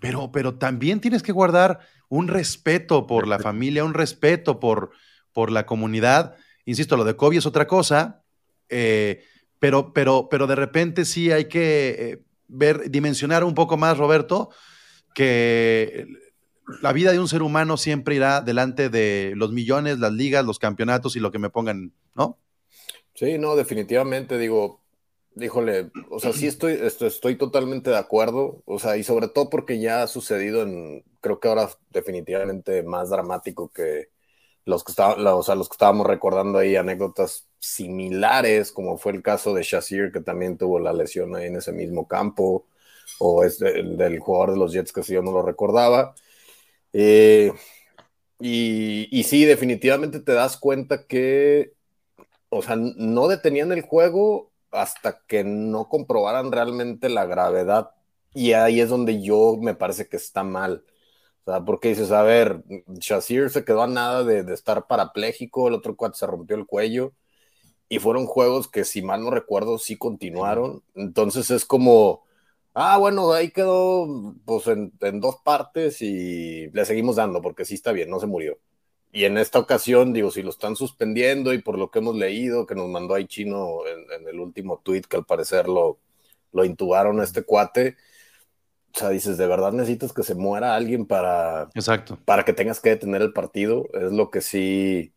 Pero, 0.00 0.32
pero 0.32 0.54
también 0.54 1.02
tienes 1.02 1.22
que 1.22 1.32
guardar 1.32 1.80
un 2.08 2.28
respeto 2.28 3.06
por 3.06 3.28
la 3.28 3.38
familia, 3.38 3.84
un 3.84 3.92
respeto 3.92 4.58
por, 4.58 4.92
por 5.34 5.52
la 5.52 5.66
comunidad. 5.66 6.34
Insisto, 6.64 6.96
lo 6.96 7.04
de 7.04 7.14
Kobe 7.14 7.36
es 7.36 7.44
otra 7.44 7.66
cosa, 7.66 8.22
eh, 8.70 9.22
pero, 9.58 9.92
pero, 9.92 10.28
pero 10.30 10.46
de 10.46 10.54
repente 10.54 11.04
sí 11.04 11.30
hay 11.30 11.44
que 11.44 11.88
eh, 11.98 12.27
ver, 12.48 12.90
dimensionar 12.90 13.44
un 13.44 13.54
poco 13.54 13.76
más, 13.76 13.98
Roberto, 13.98 14.50
que 15.14 16.06
la 16.82 16.92
vida 16.92 17.12
de 17.12 17.20
un 17.20 17.28
ser 17.28 17.42
humano 17.42 17.76
siempre 17.76 18.16
irá 18.16 18.40
delante 18.40 18.88
de 18.88 19.32
los 19.36 19.52
millones, 19.52 19.98
las 19.98 20.12
ligas, 20.12 20.44
los 20.44 20.58
campeonatos 20.58 21.16
y 21.16 21.20
lo 21.20 21.30
que 21.30 21.38
me 21.38 21.50
pongan, 21.50 21.92
¿no? 22.14 22.38
Sí, 23.14 23.38
no, 23.38 23.56
definitivamente, 23.56 24.38
digo, 24.38 24.80
híjole, 25.36 25.90
o 26.10 26.20
sea, 26.20 26.32
sí 26.32 26.46
estoy, 26.46 26.78
estoy, 26.80 27.36
totalmente 27.36 27.90
de 27.90 27.96
acuerdo, 27.96 28.62
o 28.64 28.78
sea, 28.78 28.96
y 28.96 29.02
sobre 29.02 29.28
todo 29.28 29.50
porque 29.50 29.80
ya 29.80 30.02
ha 30.02 30.06
sucedido 30.06 30.62
en, 30.62 31.04
creo 31.20 31.40
que 31.40 31.48
ahora 31.48 31.68
definitivamente 31.90 32.82
más 32.82 33.10
dramático 33.10 33.72
que 33.72 34.10
los 34.64 34.84
que, 34.84 34.92
o 34.92 35.42
sea, 35.42 35.54
los 35.54 35.68
que 35.68 35.74
estábamos 35.74 36.06
recordando 36.06 36.58
ahí 36.58 36.76
anécdotas 36.76 37.47
similares, 37.60 38.72
como 38.72 38.98
fue 38.98 39.12
el 39.12 39.22
caso 39.22 39.54
de 39.54 39.62
Shazir, 39.62 40.12
que 40.12 40.20
también 40.20 40.58
tuvo 40.58 40.78
la 40.78 40.92
lesión 40.92 41.34
ahí 41.36 41.46
en 41.46 41.56
ese 41.56 41.72
mismo 41.72 42.06
campo, 42.06 42.66
o 43.18 43.44
es 43.44 43.60
el 43.62 43.96
del 43.96 44.18
jugador 44.20 44.52
de 44.52 44.58
los 44.58 44.72
Jets 44.72 44.92
que 44.92 45.02
si 45.02 45.14
yo 45.14 45.22
no 45.22 45.32
lo 45.32 45.42
recordaba. 45.42 46.14
Eh, 46.92 47.52
y, 48.40 49.22
sí, 49.24 49.44
definitivamente 49.44 50.20
te 50.20 50.32
das 50.32 50.56
cuenta 50.56 51.06
que, 51.06 51.74
o 52.50 52.62
sea, 52.62 52.76
no 52.76 53.28
detenían 53.28 53.72
el 53.72 53.82
juego 53.82 54.52
hasta 54.70 55.22
que 55.26 55.44
no 55.44 55.88
comprobaran 55.88 56.52
realmente 56.52 57.08
la 57.08 57.26
gravedad. 57.26 57.90
Y 58.34 58.52
ahí 58.52 58.80
es 58.80 58.90
donde 58.90 59.22
yo 59.22 59.56
me 59.60 59.74
parece 59.74 60.08
que 60.08 60.16
está 60.16 60.44
mal. 60.44 60.84
O 61.44 61.50
sea, 61.52 61.64
porque 61.64 61.88
dices, 61.90 62.12
a 62.12 62.22
ver, 62.22 62.62
Shazir 62.88 63.50
se 63.50 63.64
quedó 63.64 63.82
a 63.82 63.86
nada 63.88 64.24
de, 64.24 64.42
de 64.44 64.54
estar 64.54 64.86
parapléjico, 64.86 65.68
el 65.68 65.74
otro 65.74 65.96
cuate 65.96 66.18
se 66.18 66.26
rompió 66.26 66.56
el 66.56 66.66
cuello 66.66 67.14
y 67.88 67.98
fueron 67.98 68.26
juegos 68.26 68.68
que 68.68 68.84
si 68.84 69.02
mal 69.02 69.22
no 69.22 69.30
recuerdo 69.30 69.78
sí 69.78 69.96
continuaron. 69.96 70.82
Entonces 70.94 71.50
es 71.50 71.64
como, 71.64 72.24
ah, 72.74 72.98
bueno, 72.98 73.32
ahí 73.32 73.50
quedó 73.50 74.34
pues 74.44 74.66
en, 74.66 74.92
dos 75.20 75.36
partes 75.42 76.02
y 76.02 76.68
le 76.70 76.84
seguimos 76.84 77.16
dando 77.16 77.40
porque 77.40 77.64
sí 77.64 77.74
está 77.74 77.92
bien, 77.92 78.10
no 78.10 78.20
se 78.20 78.26
murió. 78.26 78.58
Y 79.10 79.24
en 79.24 79.38
esta 79.38 79.58
ocasión, 79.58 80.12
digo, 80.12 80.30
si 80.30 80.42
lo 80.42 80.50
están 80.50 80.76
suspendiendo 80.76 81.54
y 81.54 81.62
por 81.62 81.78
lo 81.78 81.90
que 81.90 82.00
hemos 82.00 82.14
leído, 82.14 82.66
que 82.66 82.74
nos 82.74 82.88
mandó 82.88 83.14
ahí 83.14 83.26
Chino 83.26 83.80
en, 83.86 84.28
el 84.28 84.38
último 84.38 84.80
tweet, 84.84 85.02
que 85.02 85.16
al 85.16 85.24
parecer 85.24 85.66
lo, 85.66 85.98
lo 86.52 86.64
intubaron 86.64 87.18
a 87.20 87.24
este 87.24 87.42
cuate, 87.42 87.96
o 88.94 88.98
sea, 88.98 89.08
dices, 89.10 89.38
¿de 89.38 89.46
verdad 89.46 89.72
necesitas 89.72 90.12
que 90.12 90.22
se 90.22 90.34
muera 90.34 90.74
alguien 90.74 91.06
para, 91.06 91.70
Exacto. 91.74 92.18
para 92.24 92.44
que 92.44 92.52
tengas 92.52 92.80
que 92.80 92.90
detener 92.90 93.22
el 93.22 93.32
partido? 93.32 93.86
Es 93.94 94.12
lo 94.12 94.30
que 94.30 94.40
sí, 94.42 95.14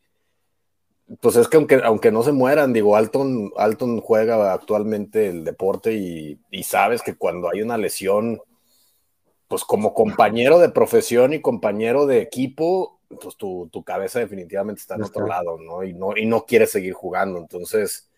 pues 1.20 1.36
es 1.36 1.48
que 1.48 1.58
aunque, 1.58 1.82
aunque 1.84 2.12
no 2.12 2.24
se 2.24 2.32
mueran, 2.32 2.74
digo, 2.74 2.96
Alton, 2.96 3.52
Alton 3.58 4.00
juega 4.00 4.54
actualmente 4.54 5.28
el 5.28 5.44
deporte 5.44 5.94
y, 5.94 6.64
sabes 6.64 7.02
que 7.02 7.16
cuando 7.16 7.50
hay 7.52 7.62
una 7.62 7.78
lesión, 7.78 8.42
pues 9.48 9.66
como 9.66 9.94
compañero 9.94 10.60
de 10.60 10.70
profesión 10.70 11.34
y 11.34 11.42
compañero 11.42 12.06
de 12.06 12.22
equipo, 12.22 13.00
pues 13.22 13.36
tu, 13.36 13.70
cabeza 13.86 14.20
definitivamente 14.20 14.80
está 14.80 14.96
en 14.96 15.04
otro 15.04 15.28
lado, 15.28 15.58
¿no? 15.60 15.84
Y, 15.84 15.94
¿no? 15.94 16.16
y 16.16 16.26
no 16.26 16.46
quieres 16.46 16.72
seguir 16.72 16.94
jugando. 16.94 17.40
Entonces, 17.40 18.10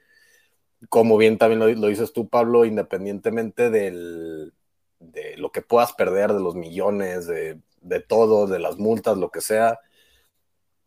como 0.90 1.18
bien 1.18 1.40
también 1.40 1.60
lo, 1.60 1.68
lo 1.70 1.88
dices 1.88 2.14
tú, 2.14 2.30
Pablo, 2.30 2.66
independientemente 2.66 3.72
del, 3.72 4.54
de 5.00 5.36
lo 5.38 5.52
que 5.52 5.62
puedas 5.64 5.94
perder, 5.94 6.34
de 6.34 6.42
los 6.42 6.54
millones, 6.54 7.26
de, 7.26 7.60
de 7.82 8.00
todo, 8.02 8.46
de 8.46 8.60
las 8.60 8.78
multas, 8.78 9.18
lo 9.18 9.30
que 9.30 9.42
sea, 9.42 9.80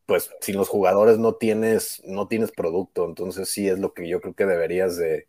pues 0.07 0.31
sin 0.41 0.57
los 0.57 0.69
jugadores 0.69 1.19
no 1.19 1.35
tienes, 1.35 2.01
no 2.05 2.29
tienes 2.29 2.53
producto. 2.53 3.05
Entonces 3.05 3.51
sí 3.51 3.69
es 3.69 3.79
lo 3.79 3.93
que 3.93 4.09
yo 4.09 4.21
creo 4.21 4.35
que 4.35 4.47
deberías 4.47 4.97
de, 4.97 5.27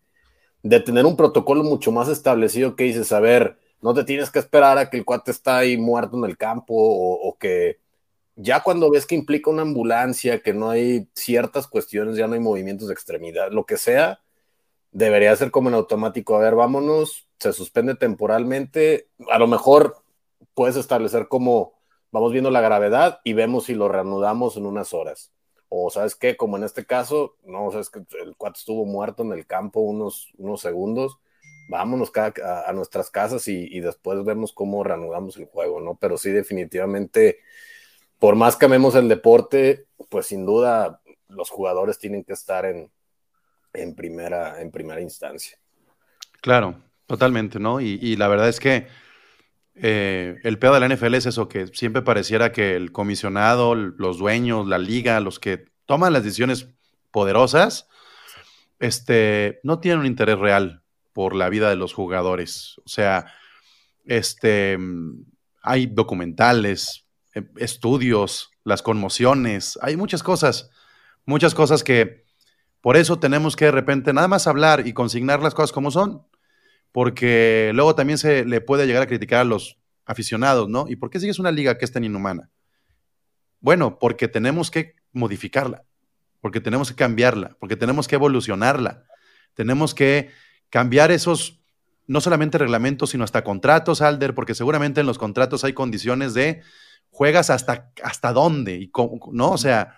tener 0.86 1.06
un 1.06 1.18
protocolo 1.18 1.64
mucho 1.64 1.92
más 1.92 2.08
establecido 2.08 2.76
que 2.76 2.86
dices, 2.86 3.12
a 3.12 3.20
ver, 3.20 3.58
no 3.82 3.94
te 3.94 4.04
tienes 4.04 4.30
que 4.30 4.40
esperar 4.40 4.78
a 4.78 4.90
que 4.90 4.98
el 4.98 5.06
cuate 5.06 5.32
está 5.32 5.58
ahí 5.58 5.78
muerto 5.78 6.18
en 6.18 6.26
el 6.26 6.38
campo 6.38 6.74
o, 6.78 7.38
que 7.40 7.80
ya 8.36 8.62
cuando 8.62 8.92
ves 8.92 9.06
que 9.06 9.16
implica 9.16 9.50
una 9.50 9.64
ambulancia, 9.64 10.42
que 10.42 10.54
no 10.54 10.70
hay 10.70 11.08
ciertas 11.14 11.68
cuestiones, 11.68 12.18
ya 12.18 12.28
no 12.28 12.34
hay 12.34 12.40
movimientos 12.40 12.88
de 12.88 12.94
extremidad, 12.94 13.52
lo 13.52 13.66
que 13.66 13.78
sea, 13.78 14.22
debería 14.92 15.36
ser 15.36 15.52
como 15.52 15.70
en 15.70 15.76
automático, 15.76 16.36
a 16.36 16.40
ver, 16.40 16.56
vámonos, 16.56 17.28
se 17.40 17.54
suspende 17.54 17.96
temporalmente, 17.96 19.08
a 19.32 19.40
lo 19.40 19.48
mejor 19.48 20.04
puedes 20.54 20.76
establecer 20.76 21.28
como 21.28 21.77
vamos 22.12 22.32
viendo 22.32 22.52
la 22.52 22.62
gravedad 22.62 23.20
y 23.24 23.34
vemos 23.34 23.66
si 23.66 23.76
lo 23.76 23.88
reanudamos 23.88 24.58
en 24.58 24.66
unas 24.66 24.94
horas. 24.94 25.32
O 25.70 25.90
sabes 25.90 26.16
qué, 26.16 26.38
como 26.38 26.58
en 26.58 26.64
este 26.64 26.86
caso, 26.86 27.36
no, 27.44 27.72
sabes 27.72 27.90
que 27.90 28.00
el 28.22 28.36
cuate 28.38 28.60
estuvo 28.60 28.86
muerto 28.86 29.24
en 29.24 29.34
el 29.34 29.46
campo 29.46 29.82
unos, 29.82 30.30
unos 30.38 30.62
segundos, 30.62 31.20
vámonos 31.68 32.12
a, 32.16 32.72
nuestras 32.74 33.10
casas 33.10 33.48
y, 33.48 33.80
después 33.80 34.24
vemos 34.24 34.54
cómo 34.54 34.84
reanudamos 34.84 35.38
el 35.38 35.46
juego, 35.46 35.82
¿no? 35.82 35.98
Pero 36.00 36.18
sí, 36.18 36.32
definitivamente, 36.32 37.40
por 38.20 38.36
más 38.36 38.56
que 38.56 38.66
amemos 38.66 38.96
el 38.96 39.10
deporte, 39.10 39.88
pues 40.10 40.28
sin 40.28 40.46
duda 40.46 41.02
los 41.28 41.50
jugadores 41.50 42.00
tienen 42.00 42.24
que 42.24 42.34
estar 42.34 42.66
en, 42.66 42.90
en, 43.74 43.96
primera, 43.96 44.62
en 44.62 44.72
primera 44.72 45.02
instancia. 45.02 45.58
Claro, 46.42 46.82
totalmente, 47.06 47.60
¿no? 47.60 47.82
Y, 47.82 48.16
la 48.16 48.28
verdad 48.28 48.48
es 48.48 48.60
que 48.60 48.88
eh, 49.82 50.40
el 50.44 50.60
peor 50.60 50.74
de 50.74 50.88
la 50.88 50.96
NFL 50.96 51.16
es 51.16 51.26
eso, 51.26 51.48
que 51.48 51.68
siempre 51.68 52.02
pareciera 52.02 52.52
que 52.52 52.76
el 52.76 52.92
comisionado, 52.92 53.76
los 53.76 54.18
dueños, 54.18 54.68
la 54.68 54.78
liga, 54.78 55.20
los 55.20 55.40
que 55.40 55.66
toman 55.86 56.14
las 56.14 56.24
decisiones 56.24 56.70
poderosas, 57.12 57.88
este, 58.80 59.60
no 59.64 59.80
tienen 59.80 60.02
un 60.02 60.06
interés 60.06 60.38
real 60.38 60.84
por 61.14 61.36
la 61.36 61.50
vida 61.50 61.70
de 61.70 61.76
los 61.76 61.94
jugadores. 61.94 62.76
O 62.86 62.90
sea, 62.90 63.26
este, 64.06 64.78
hay 65.64 65.88
documentales, 65.88 67.06
eh, 67.34 67.44
estudios, 67.58 68.52
las 68.64 68.82
conmociones, 68.82 69.80
hay 69.82 69.96
muchas 69.96 70.24
cosas, 70.24 70.70
muchas 71.26 71.56
cosas 71.56 71.84
que 71.84 72.26
por 72.82 72.98
eso 72.98 73.20
tenemos 73.20 73.56
que 73.56 73.66
de 73.66 73.72
repente 73.72 74.14
nada 74.14 74.28
más 74.28 74.48
hablar 74.48 74.86
y 74.86 74.94
consignar 74.94 75.42
las 75.42 75.54
cosas 75.54 75.72
como 75.72 75.92
son, 75.92 76.27
porque 76.92 77.72
luego 77.74 77.96
también 77.96 78.18
se 78.18 78.46
le 78.46 78.62
puede 78.62 78.88
llegar 78.88 79.04
a 79.04 79.08
criticar 79.08 79.42
a 79.42 79.46
los 79.46 79.78
aficionados, 80.06 80.70
¿no? 80.70 80.86
¿Y 80.88 80.96
por 80.96 81.10
qué 81.10 81.20
sigues 81.20 81.40
una 81.40 81.52
liga 81.52 81.78
que 81.78 81.86
es 81.86 81.92
tan 81.92 82.04
inhumana? 82.04 82.50
Bueno, 83.60 84.00
porque 84.00 84.28
tenemos 84.28 84.72
que 84.72 84.96
modificarla, 85.12 85.84
porque 86.42 86.62
tenemos 86.62 86.90
que 86.90 86.96
cambiarla, 86.96 87.58
porque 87.60 87.76
tenemos 87.76 88.08
que 88.08 88.16
evolucionarla, 88.16 89.04
tenemos 89.54 89.94
que 89.94 90.30
cambiar 90.70 91.12
esos, 91.12 91.60
no 92.06 92.22
solamente 92.22 92.58
reglamentos, 92.58 93.10
sino 93.12 93.24
hasta 93.24 93.44
contratos, 93.44 94.02
Alder, 94.02 94.34
porque 94.36 94.56
seguramente 94.56 95.02
en 95.02 95.08
los 95.08 95.18
contratos 95.18 95.64
hay 95.64 95.74
condiciones 95.74 96.34
de 96.34 96.62
juegas 97.10 97.50
hasta, 97.50 97.92
hasta 98.04 98.32
dónde, 98.32 98.76
y 98.76 98.92
¿no? 99.32 99.52
O 99.52 99.58
sea, 99.58 99.98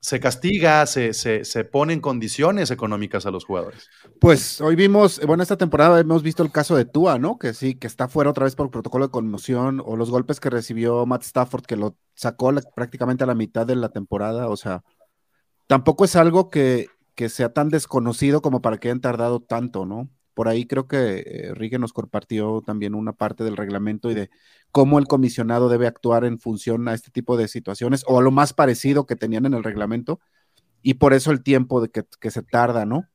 se 0.00 0.20
castiga, 0.20 0.86
se, 0.86 1.12
se, 1.12 1.44
se 1.44 1.64
ponen 1.64 2.00
condiciones 2.00 2.70
económicas 2.70 3.26
a 3.26 3.30
los 3.30 3.44
jugadores. 3.44 3.88
Pues 4.20 4.60
hoy 4.60 4.76
vimos, 4.76 5.20
bueno, 5.26 5.42
esta 5.42 5.56
temporada 5.56 5.98
hemos 5.98 6.22
visto 6.22 6.42
el 6.42 6.52
caso 6.52 6.76
de 6.76 6.84
Tua, 6.84 7.18
¿no? 7.18 7.38
Que 7.38 7.52
sí, 7.52 7.74
que 7.74 7.86
está 7.86 8.08
fuera 8.08 8.30
otra 8.30 8.44
vez 8.44 8.54
por 8.54 8.70
protocolo 8.70 9.06
de 9.06 9.10
conmoción, 9.10 9.82
o 9.84 9.96
los 9.96 10.10
golpes 10.10 10.40
que 10.40 10.50
recibió 10.50 11.04
Matt 11.04 11.24
Stafford, 11.24 11.64
que 11.64 11.76
lo 11.76 11.96
sacó 12.14 12.52
prácticamente 12.74 13.24
a 13.24 13.26
la 13.26 13.34
mitad 13.34 13.66
de 13.66 13.76
la 13.76 13.88
temporada, 13.88 14.48
o 14.48 14.56
sea, 14.56 14.84
tampoco 15.66 16.04
es 16.04 16.14
algo 16.16 16.48
que, 16.48 16.88
que 17.14 17.28
sea 17.28 17.52
tan 17.52 17.68
desconocido 17.68 18.40
como 18.40 18.62
para 18.62 18.78
que 18.78 18.88
hayan 18.88 19.00
tardado 19.00 19.40
tanto, 19.40 19.84
¿no? 19.84 20.08
Por 20.38 20.46
ahí 20.46 20.66
creo 20.68 20.86
que 20.86 21.50
eh, 21.50 21.78
nos 21.80 21.92
compartió 21.92 22.62
también 22.64 22.94
una 22.94 23.12
parte 23.12 23.42
del 23.42 23.56
reglamento 23.56 24.08
y 24.08 24.14
de 24.14 24.30
cómo 24.70 25.00
el 25.00 25.08
comisionado 25.08 25.68
debe 25.68 25.88
actuar 25.88 26.24
en 26.24 26.38
función 26.38 26.86
a 26.86 26.94
este 26.94 27.10
tipo 27.10 27.36
de 27.36 27.48
situaciones 27.48 28.04
o 28.06 28.20
a 28.20 28.22
lo 28.22 28.30
más 28.30 28.52
parecido 28.52 29.04
que 29.04 29.16
tenían 29.16 29.46
en 29.46 29.54
el 29.54 29.64
reglamento 29.64 30.20
y 30.80 30.94
por 30.94 31.12
eso 31.12 31.32
el 31.32 31.42
tiempo 31.42 31.80
de 31.80 31.90
que, 31.90 32.30
se 32.30 32.44
tarda, 32.44 32.86
¿no? 32.86 33.08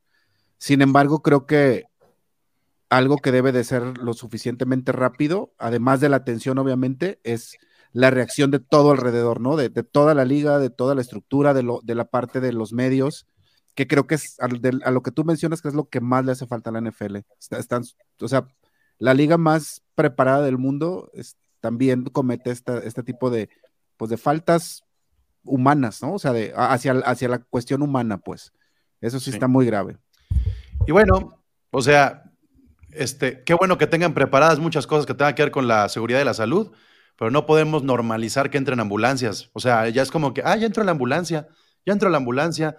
Sin 0.57 0.81
embargo, 0.81 1.21
creo 1.21 1.45
que 1.45 1.85
algo 2.89 3.15
que 3.15 3.31
debe 3.31 3.53
de 3.53 3.63
ser 3.63 3.97
lo 3.99 4.13
suficientemente 4.13 4.91
rápido, 4.91 5.53
además 5.57 6.01
de 6.01 6.09
la 6.09 6.17
atención, 6.17 6.57
obviamente, 6.57 7.21
es 7.23 7.57
la 7.93 8.11
reacción 8.11 8.51
de 8.51 8.59
todo 8.59 8.91
alrededor, 8.91 9.39
¿no? 9.39 9.55
De, 9.55 9.69
toda 9.69 10.13
la 10.13 10.25
liga, 10.25 10.59
de 10.59 10.71
toda 10.71 10.93
la 10.93 10.99
estructura, 10.99 11.53
de, 11.53 11.63
lo, 11.63 11.79
de 11.83 11.95
la 11.95 12.03
parte 12.03 12.41
de 12.41 12.51
los 12.51 12.73
medios, 12.73 13.27
que 13.75 13.87
creo 13.87 14.05
que 14.07 14.15
es 14.15 14.37
a, 14.39 14.47
lo 14.91 15.01
que 15.01 15.11
tú 15.11 15.23
mencionas 15.23 15.61
que 15.61 15.67
es 15.67 15.73
lo 15.73 15.89
que 15.89 16.01
más 16.01 16.25
le 16.25 16.31
hace 16.31 16.47
falta 16.47 16.69
a 16.69 16.73
la 16.73 16.81
NFL. 16.81 17.17
están, 17.57 17.83
o 18.19 18.27
sea, 18.27 18.47
la 18.99 19.13
liga 19.13 19.37
más 19.37 19.81
preparada 19.95 20.43
del 20.43 20.57
mundo 20.57 21.11
también 21.59 22.05
comete 22.05 22.51
este 22.51 23.03
tipo 23.03 23.29
de, 23.29 23.49
pues 23.97 24.09
de 24.09 24.17
faltas 24.17 24.83
humanas, 25.43 26.01
¿no? 26.01 26.13
O 26.13 26.19
sea, 26.19 26.33
de, 26.33 26.53
hacia, 26.55 26.93
hacia 27.05 27.29
la 27.29 27.39
cuestión 27.39 27.81
humana, 27.81 28.17
pues. 28.17 28.53
Eso 29.01 29.19
sí, 29.19 29.31
está 29.31 29.47
muy 29.47 29.65
grave. 29.65 29.97
Y 30.87 30.91
bueno, 30.91 31.43
o 31.71 31.81
sea, 31.81 32.31
este, 32.91 33.43
qué 33.43 33.53
bueno 33.53 33.77
que 33.77 33.87
tengan 33.87 34.13
preparadas 34.13 34.59
muchas 34.59 34.87
cosas 34.87 35.05
que 35.05 35.13
tengan 35.13 35.35
que 35.35 35.43
ver 35.43 35.51
con 35.51 35.67
la 35.67 35.89
seguridad 35.89 36.19
de 36.19 36.25
la 36.25 36.33
salud, 36.33 36.71
pero 37.17 37.31
no 37.31 37.45
podemos 37.45 37.83
normalizar 37.83 38.49
que 38.49 38.57
entren 38.57 38.79
ambulancias. 38.79 39.49
O 39.53 39.59
sea, 39.59 39.89
ya 39.89 40.01
es 40.01 40.11
como 40.11 40.33
que, 40.33 40.41
ah, 40.45 40.55
ya 40.55 40.65
entró 40.65 40.83
la 40.83 40.91
ambulancia, 40.91 41.47
ya 41.85 41.93
entró 41.93 42.09
la 42.09 42.17
ambulancia. 42.17 42.77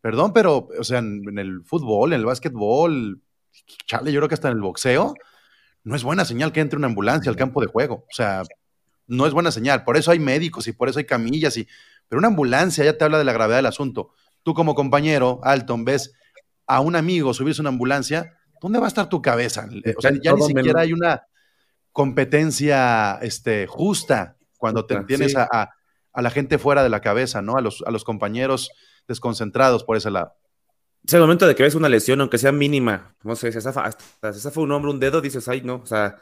Perdón, 0.00 0.32
pero, 0.32 0.68
o 0.78 0.84
sea, 0.84 0.98
en, 0.98 1.38
el 1.38 1.62
fútbol, 1.64 2.12
en 2.12 2.20
el 2.20 2.26
básquetbol, 2.26 3.20
chale, 3.86 4.12
yo 4.12 4.20
creo 4.20 4.28
que 4.28 4.34
hasta 4.34 4.48
en 4.48 4.56
el 4.56 4.62
boxeo, 4.62 5.14
no 5.84 5.96
es 5.96 6.02
buena 6.02 6.24
señal 6.24 6.52
que 6.52 6.60
entre 6.60 6.76
una 6.76 6.88
ambulancia 6.88 7.30
al 7.30 7.36
campo 7.36 7.60
de 7.60 7.66
juego. 7.66 8.04
O 8.10 8.14
sea, 8.14 8.42
no 9.06 9.26
es 9.26 9.32
buena 9.32 9.50
señal. 9.50 9.84
Por 9.84 9.96
eso 9.96 10.10
hay 10.10 10.18
médicos 10.18 10.66
y 10.66 10.72
por 10.72 10.88
eso 10.88 10.98
hay 10.98 11.04
camillas 11.04 11.56
y, 11.56 11.66
pero 12.08 12.18
una 12.18 12.28
ambulancia 12.28 12.84
ya 12.84 12.96
te 12.96 13.04
habla 13.04 13.18
de 13.18 13.24
la 13.24 13.32
gravedad 13.32 13.58
del 13.58 13.66
asunto. 13.66 14.12
Tú 14.42 14.54
como 14.54 14.74
compañero, 14.74 15.40
Alton, 15.42 15.84
ves 15.84 16.12
a 16.66 16.80
un 16.80 16.96
amigo 16.96 17.34
subirse 17.34 17.60
a 17.60 17.64
una 17.64 17.70
ambulancia, 17.70 18.36
¿dónde 18.60 18.78
va 18.78 18.86
a 18.86 18.88
estar 18.88 19.08
tu 19.08 19.22
cabeza? 19.22 19.68
O 19.96 20.00
sea, 20.00 20.12
ya 20.22 20.32
ni 20.32 20.42
siquiera 20.42 20.80
hay 20.80 20.92
una 20.92 21.22
competencia 21.92 23.18
este, 23.22 23.66
justa 23.66 24.36
cuando 24.58 24.86
te 24.86 25.02
tienes 25.04 25.36
a, 25.36 25.70
la 26.14 26.30
gente 26.30 26.58
fuera 26.58 26.82
de 26.82 26.88
la 26.88 27.00
cabeza, 27.00 27.42
¿no? 27.42 27.56
A 27.56 27.60
los, 27.60 27.82
a 27.86 27.90
los 27.90 28.04
compañeros 28.04 28.70
desconcentrados 29.08 29.84
por 29.84 29.96
ese 29.96 30.10
lado. 30.10 30.34
Es 31.04 31.14
el 31.14 31.20
momento 31.20 31.46
de 31.46 31.54
que 31.54 31.62
ves 31.62 31.74
una 31.74 31.88
lesión, 31.88 32.20
aunque 32.20 32.38
sea 32.38 32.52
mínima, 32.52 33.14
no 33.22 33.36
sé, 33.36 33.52
si 33.52 33.58
esa 33.58 34.50
fue 34.50 34.64
un 34.64 34.72
hombro, 34.72 34.90
un 34.90 34.98
dedo, 34.98 35.20
dices, 35.20 35.46
ay, 35.48 35.62
no, 35.62 35.76
o 35.76 35.86
sea, 35.86 36.16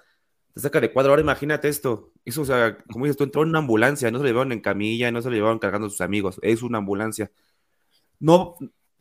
te 0.54 0.60
saca 0.60 0.80
de 0.80 0.92
cuadro. 0.92 1.12
Ahora 1.12 1.22
imagínate 1.22 1.68
esto. 1.68 2.12
Eso, 2.24 2.42
o 2.42 2.44
sea, 2.44 2.78
como 2.90 3.04
dices 3.04 3.16
tú, 3.16 3.24
entró 3.24 3.42
en 3.42 3.50
una 3.50 3.58
ambulancia, 3.58 4.10
no 4.10 4.18
se 4.18 4.24
lo 4.24 4.28
llevaron 4.28 4.52
en 4.52 4.60
camilla, 4.60 5.10
no 5.10 5.20
se 5.20 5.28
lo 5.28 5.34
llevaron 5.34 5.58
cargando 5.58 5.88
a 5.88 5.90
sus 5.90 6.00
amigos, 6.00 6.38
es 6.42 6.62
una 6.62 6.78
ambulancia. 6.78 7.30
No, 8.20 8.56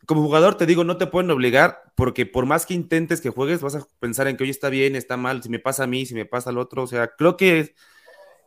como 0.06 0.22
jugador 0.22 0.56
te 0.56 0.66
digo, 0.66 0.84
no 0.84 0.96
te 0.98 1.06
pueden 1.06 1.30
obligar, 1.30 1.82
porque 1.96 2.26
por 2.26 2.46
más 2.46 2.66
que 2.66 2.74
intentes 2.74 3.20
que 3.20 3.30
juegues, 3.30 3.62
vas 3.62 3.76
a 3.76 3.86
pensar 4.00 4.26
en 4.28 4.36
que 4.36 4.44
hoy 4.44 4.50
está 4.50 4.68
bien, 4.68 4.96
está 4.96 5.16
mal, 5.16 5.42
si 5.42 5.48
me 5.48 5.60
pasa 5.60 5.84
a 5.84 5.86
mí, 5.86 6.06
si 6.06 6.14
me 6.14 6.26
pasa 6.26 6.50
al 6.50 6.58
otro. 6.58 6.82
O 6.82 6.86
sea, 6.86 7.08
creo 7.08 7.36
que 7.36 7.60
es, 7.60 7.74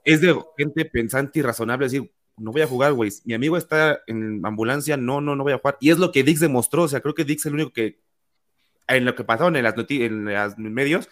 es 0.03 0.21
de 0.21 0.35
gente 0.57 0.85
pensante 0.85 1.39
y 1.39 1.41
razonable 1.41 1.85
decir, 1.85 2.11
no 2.37 2.51
voy 2.51 2.61
a 2.61 2.67
jugar, 2.67 2.93
güey. 2.93 3.11
Mi 3.25 3.33
amigo 3.33 3.57
está 3.57 4.01
en 4.07 4.45
ambulancia, 4.45 4.95
no, 4.95 5.21
no, 5.21 5.35
no 5.35 5.43
voy 5.43 5.53
a 5.53 5.57
jugar. 5.57 5.77
Y 5.81 5.89
es 5.89 5.97
lo 5.97 6.11
que 6.11 6.23
Dix 6.23 6.39
demostró, 6.39 6.83
o 6.83 6.87
sea, 6.87 7.01
creo 7.01 7.15
que 7.15 7.25
Dix 7.25 7.41
es 7.41 7.45
el 7.47 7.55
único 7.55 7.73
que, 7.73 7.99
en 8.87 9.05
lo 9.05 9.15
que 9.15 9.23
pasaron 9.23 9.55
en 9.55 9.63
las, 9.63 9.75
en 9.89 10.25
los 10.25 10.57
medios, 10.57 11.09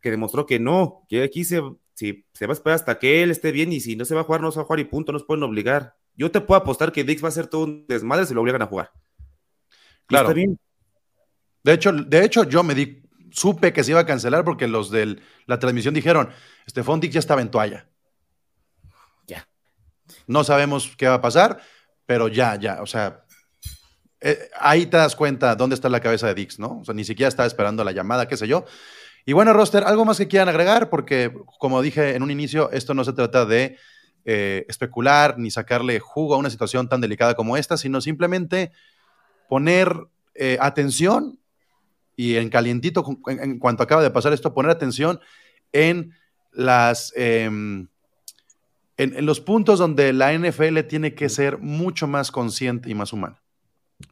que 0.00 0.10
demostró 0.10 0.46
que 0.46 0.58
no, 0.58 1.06
que 1.08 1.22
aquí 1.22 1.44
se, 1.44 1.62
si, 1.94 2.26
se 2.34 2.46
va 2.46 2.52
a 2.52 2.54
esperar 2.54 2.76
hasta 2.76 2.98
que 2.98 3.22
él 3.22 3.30
esté 3.30 3.52
bien 3.52 3.72
y 3.72 3.80
si 3.80 3.96
no 3.96 4.04
se 4.04 4.14
va 4.14 4.20
a 4.20 4.24
jugar, 4.24 4.40
no 4.42 4.52
se 4.52 4.58
va 4.58 4.62
a 4.62 4.66
jugar 4.66 4.80
y 4.80 4.84
punto, 4.84 5.12
no 5.12 5.18
nos 5.18 5.26
pueden 5.26 5.42
obligar. 5.42 5.96
Yo 6.14 6.30
te 6.30 6.40
puedo 6.40 6.60
apostar 6.60 6.92
que 6.92 7.04
Dix 7.04 7.22
va 7.22 7.28
a 7.28 7.30
hacer 7.30 7.46
todo 7.46 7.64
un 7.64 7.86
desmadre 7.86 8.26
si 8.26 8.34
lo 8.34 8.42
obligan 8.42 8.62
a 8.62 8.66
jugar. 8.66 8.92
Claro. 10.06 10.26
Está 10.28 10.34
bien. 10.34 10.58
De 11.62 11.72
hecho, 11.74 11.92
de 11.92 12.24
hecho, 12.24 12.44
yo 12.44 12.62
me 12.62 12.74
di, 12.74 13.02
supe 13.30 13.72
que 13.72 13.84
se 13.84 13.92
iba 13.92 14.00
a 14.00 14.06
cancelar 14.06 14.44
porque 14.44 14.66
los 14.66 14.90
de 14.90 15.20
la 15.46 15.58
transmisión 15.58 15.94
dijeron, 15.94 16.30
Estefón 16.66 17.00
Dix 17.00 17.14
ya 17.14 17.20
estaba 17.20 17.42
en 17.42 17.50
toalla. 17.50 17.89
No 20.30 20.44
sabemos 20.44 20.94
qué 20.96 21.08
va 21.08 21.14
a 21.14 21.20
pasar, 21.20 21.60
pero 22.06 22.28
ya, 22.28 22.54
ya, 22.54 22.82
o 22.82 22.86
sea, 22.86 23.24
eh, 24.20 24.48
ahí 24.60 24.86
te 24.86 24.96
das 24.96 25.16
cuenta 25.16 25.56
dónde 25.56 25.74
está 25.74 25.88
la 25.88 25.98
cabeza 25.98 26.28
de 26.28 26.34
Dix, 26.34 26.60
¿no? 26.60 26.78
O 26.78 26.84
sea, 26.84 26.94
ni 26.94 27.04
siquiera 27.04 27.28
estaba 27.28 27.48
esperando 27.48 27.82
la 27.82 27.90
llamada, 27.90 28.28
qué 28.28 28.36
sé 28.36 28.46
yo. 28.46 28.64
Y 29.26 29.32
bueno, 29.32 29.52
Roster, 29.52 29.82
¿algo 29.82 30.04
más 30.04 30.18
que 30.18 30.28
quieran 30.28 30.48
agregar? 30.48 30.88
Porque, 30.88 31.32
como 31.58 31.82
dije 31.82 32.14
en 32.14 32.22
un 32.22 32.30
inicio, 32.30 32.70
esto 32.70 32.94
no 32.94 33.02
se 33.02 33.12
trata 33.12 33.44
de 33.44 33.76
eh, 34.24 34.66
especular 34.68 35.36
ni 35.36 35.50
sacarle 35.50 35.98
jugo 35.98 36.34
a 36.36 36.38
una 36.38 36.50
situación 36.50 36.88
tan 36.88 37.00
delicada 37.00 37.34
como 37.34 37.56
esta, 37.56 37.76
sino 37.76 38.00
simplemente 38.00 38.70
poner 39.48 39.92
eh, 40.36 40.58
atención 40.60 41.40
y 42.14 42.36
en 42.36 42.50
calientito, 42.50 43.04
en, 43.26 43.58
cuanto 43.58 43.82
acaba 43.82 44.02
de 44.02 44.10
pasar 44.10 44.32
esto, 44.32 44.54
poner 44.54 44.70
atención 44.70 45.18
en 45.72 46.14
las 46.52 47.12
em, 47.16 47.88
en, 49.00 49.24
los 49.24 49.40
puntos 49.40 49.78
donde 49.78 50.12
la 50.12 50.32
NFL 50.32 50.80
tiene 50.88 51.14
que 51.14 51.28
ser 51.28 51.58
mucho 51.58 52.06
más 52.06 52.30
consciente 52.30 52.90
y 52.90 52.94
más 52.94 53.12
humana. 53.12 53.42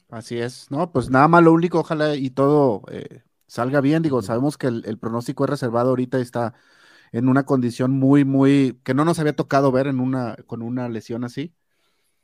Así 0.08 0.38
es, 0.38 0.70
¿no? 0.70 0.90
Pues 0.92 1.10
nada 1.10 1.28
más 1.28 1.42
lo 1.42 1.52
único, 1.52 1.80
ojalá 1.80 2.14
y 2.14 2.30
todo 2.30 2.82
eh, 2.90 3.22
salga 3.46 3.82
bien. 3.82 4.02
Digo, 4.02 4.22
sabemos 4.22 4.56
que 4.56 4.68
el, 4.68 4.98
pronóstico 4.98 5.44
es 5.44 5.50
reservado 5.50 5.90
ahorita 5.90 6.18
está 6.18 6.54
en 7.12 7.28
una 7.28 7.44
condición 7.44 7.92
muy, 7.92 8.24
muy, 8.24 8.80
que 8.82 8.94
no 8.94 9.04
nos 9.04 9.18
había 9.18 9.36
tocado 9.36 9.72
ver 9.72 9.88
en 9.88 10.00
una, 10.00 10.36
con 10.46 10.62
una 10.62 10.88
lesión 10.88 11.24
así. 11.24 11.54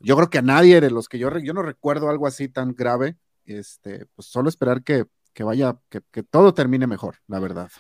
Yo 0.00 0.16
creo 0.16 0.30
que 0.30 0.38
a 0.38 0.42
nadie 0.42 0.80
de 0.80 0.90
los 0.90 1.08
que 1.08 1.18
yo, 1.18 1.30
yo 1.38 1.52
no 1.52 1.62
recuerdo 1.62 2.08
algo 2.08 2.26
así 2.26 2.48
tan 2.48 2.74
grave. 2.74 3.18
Este, 3.44 4.06
pues 4.14 4.26
solo 4.28 4.48
esperar 4.48 4.82
que, 4.82 5.04
vaya, 5.40 5.76
que, 5.90 6.00
que 6.10 6.22
todo 6.22 6.54
termine 6.54 6.86
mejor, 6.86 7.16
la 7.26 7.40
verdad. 7.40 7.70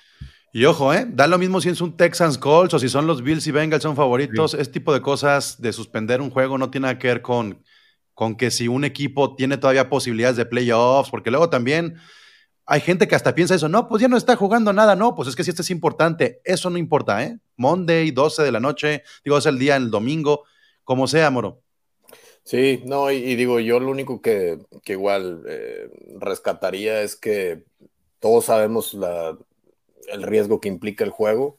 Y 0.56 0.66
ojo, 0.66 0.94
¿eh? 0.94 1.04
Da 1.08 1.26
lo 1.26 1.36
mismo 1.36 1.60
si 1.60 1.68
es 1.68 1.80
un 1.80 1.96
Texans 1.96 2.38
Colts 2.38 2.74
o 2.74 2.78
si 2.78 2.88
son 2.88 3.08
los 3.08 3.24
Bills 3.24 3.44
y 3.48 3.50
Bengals 3.50 3.82
son 3.82 3.96
favoritos. 3.96 4.54
Este 4.54 4.74
tipo 4.74 4.94
de 4.94 5.02
cosas 5.02 5.60
de 5.60 5.72
suspender 5.72 6.20
un 6.20 6.30
juego 6.30 6.58
no 6.58 6.70
tiene 6.70 6.84
nada 6.84 6.98
que 7.00 7.08
ver 7.08 7.22
con, 7.22 7.60
con 8.14 8.36
que 8.36 8.52
si 8.52 8.68
un 8.68 8.84
equipo 8.84 9.34
tiene 9.34 9.58
todavía 9.58 9.90
posibilidades 9.90 10.36
de 10.36 10.46
playoffs, 10.46 11.10
porque 11.10 11.32
luego 11.32 11.50
también 11.50 11.96
hay 12.66 12.80
gente 12.80 13.08
que 13.08 13.16
hasta 13.16 13.34
piensa 13.34 13.56
eso, 13.56 13.68
no, 13.68 13.88
pues 13.88 14.00
ya 14.00 14.06
no 14.06 14.16
está 14.16 14.36
jugando 14.36 14.72
nada, 14.72 14.94
no, 14.94 15.16
pues 15.16 15.28
es 15.28 15.34
que 15.34 15.42
si 15.42 15.50
esto 15.50 15.62
es 15.62 15.70
importante, 15.72 16.40
eso 16.44 16.70
no 16.70 16.78
importa, 16.78 17.24
¿eh? 17.24 17.36
Monday, 17.56 18.12
12 18.12 18.44
de 18.44 18.52
la 18.52 18.60
noche, 18.60 19.02
digo, 19.24 19.36
es 19.36 19.46
el 19.46 19.58
día, 19.58 19.74
el 19.74 19.90
domingo, 19.90 20.44
como 20.84 21.08
sea, 21.08 21.32
Moro. 21.32 21.62
Sí, 22.44 22.80
no, 22.86 23.10
y, 23.10 23.34
digo, 23.34 23.58
yo 23.58 23.80
lo 23.80 23.90
único 23.90 24.22
que, 24.22 24.60
igual 24.86 25.42
eh, 25.48 25.90
rescataría 26.20 27.02
es 27.02 27.16
que 27.16 27.64
todos 28.20 28.44
sabemos 28.44 28.94
la, 28.94 29.36
el 30.12 30.22
riesgo 30.22 30.60
que 30.60 30.68
implica 30.68 31.04
el 31.04 31.10
juego, 31.10 31.58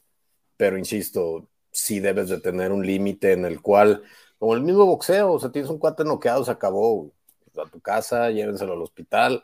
pero 0.57 0.77
insisto, 0.77 1.47
sí 1.71 1.99
debes 1.99 2.29
de 2.29 2.39
tener 2.39 2.71
un 2.71 2.85
límite 2.85 3.33
en 3.33 3.45
el 3.45 3.61
cual, 3.61 4.03
como 4.39 4.53
el 4.53 4.61
mismo 4.61 4.85
boxeo, 4.85 5.33
o 5.33 5.39
sea, 5.39 5.51
tienes 5.51 5.69
un 5.69 5.79
cuate 5.79 6.03
noqueado, 6.03 6.45
se 6.45 6.51
acabó 6.51 7.11
a 7.57 7.69
tu 7.69 7.81
casa, 7.81 8.29
llévenselo 8.31 8.73
al 8.73 8.81
hospital. 8.81 9.43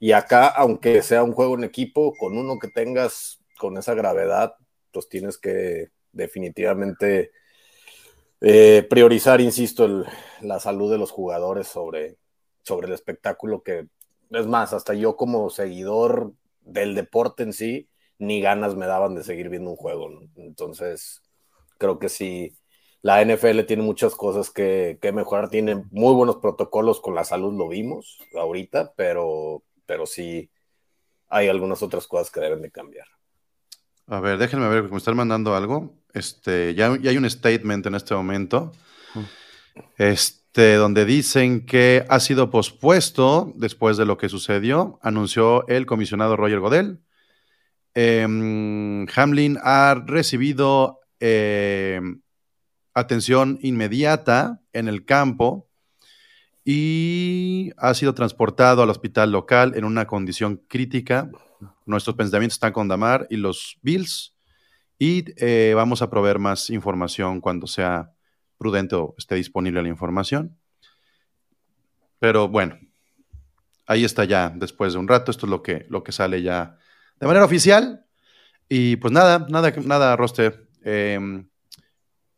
Y 0.00 0.12
acá, 0.12 0.48
aunque 0.48 1.02
sea 1.02 1.22
un 1.22 1.32
juego 1.32 1.54
en 1.54 1.64
equipo, 1.64 2.14
con 2.18 2.36
uno 2.36 2.58
que 2.58 2.68
tengas 2.68 3.40
con 3.58 3.78
esa 3.78 3.94
gravedad, 3.94 4.54
pues 4.92 5.08
tienes 5.08 5.38
que 5.38 5.90
definitivamente 6.12 7.32
eh, 8.40 8.86
priorizar, 8.88 9.40
insisto, 9.40 10.04
la 10.40 10.60
salud 10.60 10.90
de 10.90 10.98
los 10.98 11.10
jugadores 11.10 11.66
sobre, 11.66 12.18
sobre 12.62 12.88
el 12.88 12.92
espectáculo 12.92 13.62
que, 13.62 13.88
es 14.30 14.46
más, 14.46 14.72
hasta 14.72 14.94
yo 14.94 15.16
como 15.16 15.50
seguidor 15.50 16.32
del 16.60 16.94
deporte 16.94 17.42
en 17.42 17.52
sí, 17.52 17.88
ni 18.18 18.40
ganas 18.40 18.76
me 18.76 18.86
daban 18.86 19.14
de 19.14 19.24
seguir 19.24 19.48
viendo 19.48 19.70
un 19.70 19.76
juego. 19.76 20.10
Entonces, 20.36 21.22
creo 21.78 21.98
que 21.98 22.08
sí, 22.08 22.56
la 23.02 23.22
NFL 23.22 23.64
tiene 23.66 23.82
muchas 23.82 24.14
cosas 24.14 24.50
que, 24.50 24.98
mejorar, 25.12 25.50
tiene 25.50 25.84
muy 25.90 26.14
buenos 26.14 26.36
protocolos 26.36 27.00
con 27.00 27.14
la 27.14 27.24
salud, 27.24 27.52
lo 27.52 27.68
vimos 27.68 28.18
ahorita, 28.34 28.94
pero, 28.96 29.62
pero 29.86 30.06
sí 30.06 30.50
hay 31.28 31.48
algunas 31.48 31.82
otras 31.82 32.06
cosas 32.06 32.30
que 32.30 32.40
deben 32.40 32.62
de 32.62 32.70
cambiar. 32.70 33.06
A 34.06 34.20
ver, 34.20 34.38
déjenme 34.38 34.68
ver, 34.68 34.90
me 34.90 34.96
están 34.96 35.16
mandando 35.16 35.54
algo. 35.54 35.94
Este, 36.12 36.74
ya, 36.74 36.96
ya 37.00 37.10
hay 37.10 37.16
un 37.16 37.28
statement 37.28 37.86
en 37.86 37.94
este 37.94 38.14
momento. 38.14 38.72
Este, 39.98 40.74
donde 40.74 41.04
dicen 41.04 41.66
que 41.66 42.04
ha 42.08 42.20
sido 42.20 42.50
pospuesto 42.50 43.52
después 43.56 43.96
de 43.96 44.06
lo 44.06 44.16
que 44.16 44.28
sucedió, 44.28 44.98
anunció 45.02 45.66
el 45.68 45.84
comisionado 45.84 46.36
Roger 46.36 46.60
Godel. 46.60 47.00
Em, 47.94 49.06
Hamlin 49.14 49.58
ha 49.62 49.94
recibido 50.06 51.00
em, 51.20 52.20
atención 52.92 53.58
inmediata 53.62 54.60
en 54.72 54.88
el 54.88 55.04
campo 55.04 55.68
y 56.64 57.70
ha 57.76 57.94
sido 57.94 58.14
transportado 58.14 58.82
al 58.82 58.90
hospital 58.90 59.30
local 59.30 59.74
en 59.76 59.84
una 59.84 60.06
condición 60.06 60.62
crítica. 60.68 61.30
Nuestros 61.86 62.16
pensamientos 62.16 62.56
están 62.56 62.72
con 62.72 62.88
Damar 62.88 63.26
y 63.30 63.36
los 63.36 63.78
Bills 63.82 64.34
y 64.98 65.24
eh, 65.36 65.74
vamos 65.74 66.02
a 66.02 66.10
proveer 66.10 66.38
más 66.38 66.70
información 66.70 67.40
cuando 67.40 67.66
sea 67.66 68.12
prudente 68.58 68.96
o 68.96 69.14
esté 69.18 69.34
disponible 69.36 69.82
la 69.82 69.88
información. 69.88 70.56
Pero 72.18 72.48
bueno, 72.48 72.78
ahí 73.86 74.04
está 74.04 74.24
ya 74.24 74.50
después 74.54 74.94
de 74.94 74.98
un 74.98 75.08
rato. 75.08 75.30
Esto 75.30 75.46
es 75.46 75.50
lo 75.50 75.62
que, 75.62 75.86
lo 75.90 76.02
que 76.02 76.12
sale 76.12 76.42
ya 76.42 76.78
de 77.20 77.26
manera 77.26 77.44
oficial. 77.44 78.04
Y 78.68 78.96
pues 78.96 79.12
nada, 79.12 79.46
nada, 79.48 79.72
nada, 79.84 80.16
Roster. 80.16 80.66
Em, 80.82 81.46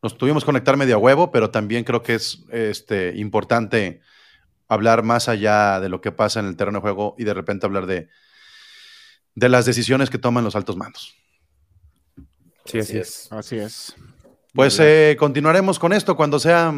nos 0.02 0.18
tuvimos 0.18 0.44
que 0.44 0.46
conectar 0.46 0.76
medio 0.76 0.96
a 0.96 0.98
huevo, 0.98 1.30
pero 1.30 1.50
también 1.50 1.84
creo 1.84 2.02
que 2.02 2.14
es 2.14 2.44
este, 2.50 3.12
importante 3.16 4.00
hablar 4.68 5.02
más 5.02 5.28
allá 5.28 5.80
de 5.80 5.88
lo 5.88 6.00
que 6.00 6.12
pasa 6.12 6.40
en 6.40 6.46
el 6.46 6.56
terreno 6.56 6.78
de 6.78 6.82
juego 6.82 7.14
y 7.18 7.24
de 7.24 7.34
repente 7.34 7.66
hablar 7.66 7.86
de, 7.86 8.08
de 9.34 9.48
las 9.48 9.64
decisiones 9.66 10.10
que 10.10 10.18
toman 10.18 10.44
los 10.44 10.56
altos 10.56 10.76
mandos. 10.76 11.14
Sí, 12.64 12.78
así, 12.78 12.98
es. 12.98 13.28
Así 13.30 13.56
es. 13.56 13.94
Pues 14.52 14.78
eh, 14.80 15.16
continuaremos 15.18 15.78
con 15.78 15.92
esto 15.92 16.16
cuando 16.16 16.38
sea, 16.38 16.72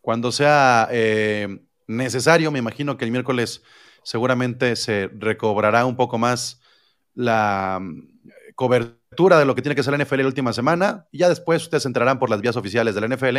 cuando 0.00 0.32
sea 0.32 0.88
eh, 0.90 1.48
necesario. 1.86 2.50
Me 2.50 2.58
imagino 2.58 2.96
que 2.96 3.04
el 3.04 3.10
miércoles 3.10 3.62
seguramente 4.02 4.76
se 4.76 5.10
recobrará 5.12 5.84
un 5.84 5.96
poco 5.96 6.16
más 6.16 6.60
la 7.14 7.78
mm, 7.80 8.08
cobertura 8.54 9.38
de 9.38 9.44
lo 9.44 9.54
que 9.54 9.62
tiene 9.62 9.74
que 9.74 9.82
ser 9.82 9.96
la 9.96 10.04
NFL 10.04 10.20
la 10.20 10.26
última 10.26 10.52
semana. 10.52 11.06
Y 11.12 11.18
ya 11.18 11.28
después 11.28 11.62
ustedes 11.62 11.86
entrarán 11.86 12.18
por 12.18 12.30
las 12.30 12.40
vías 12.40 12.56
oficiales 12.56 12.94
de 12.94 13.00
la 13.00 13.14
NFL 13.14 13.38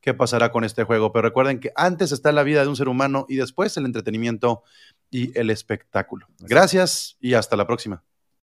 qué 0.00 0.14
pasará 0.14 0.50
con 0.50 0.64
este 0.64 0.84
juego. 0.84 1.12
Pero 1.12 1.22
recuerden 1.22 1.60
que 1.60 1.72
antes 1.74 2.12
está 2.12 2.32
la 2.32 2.42
vida 2.42 2.62
de 2.62 2.68
un 2.68 2.76
ser 2.76 2.88
humano 2.88 3.26
y 3.28 3.36
después 3.36 3.76
el 3.76 3.84
entretenimiento 3.84 4.62
y 5.10 5.36
el 5.38 5.50
espectáculo. 5.50 6.26
Gracias 6.40 7.16
y 7.20 7.34
hasta 7.34 7.56
la 7.56 7.66
próxima. 7.66 8.02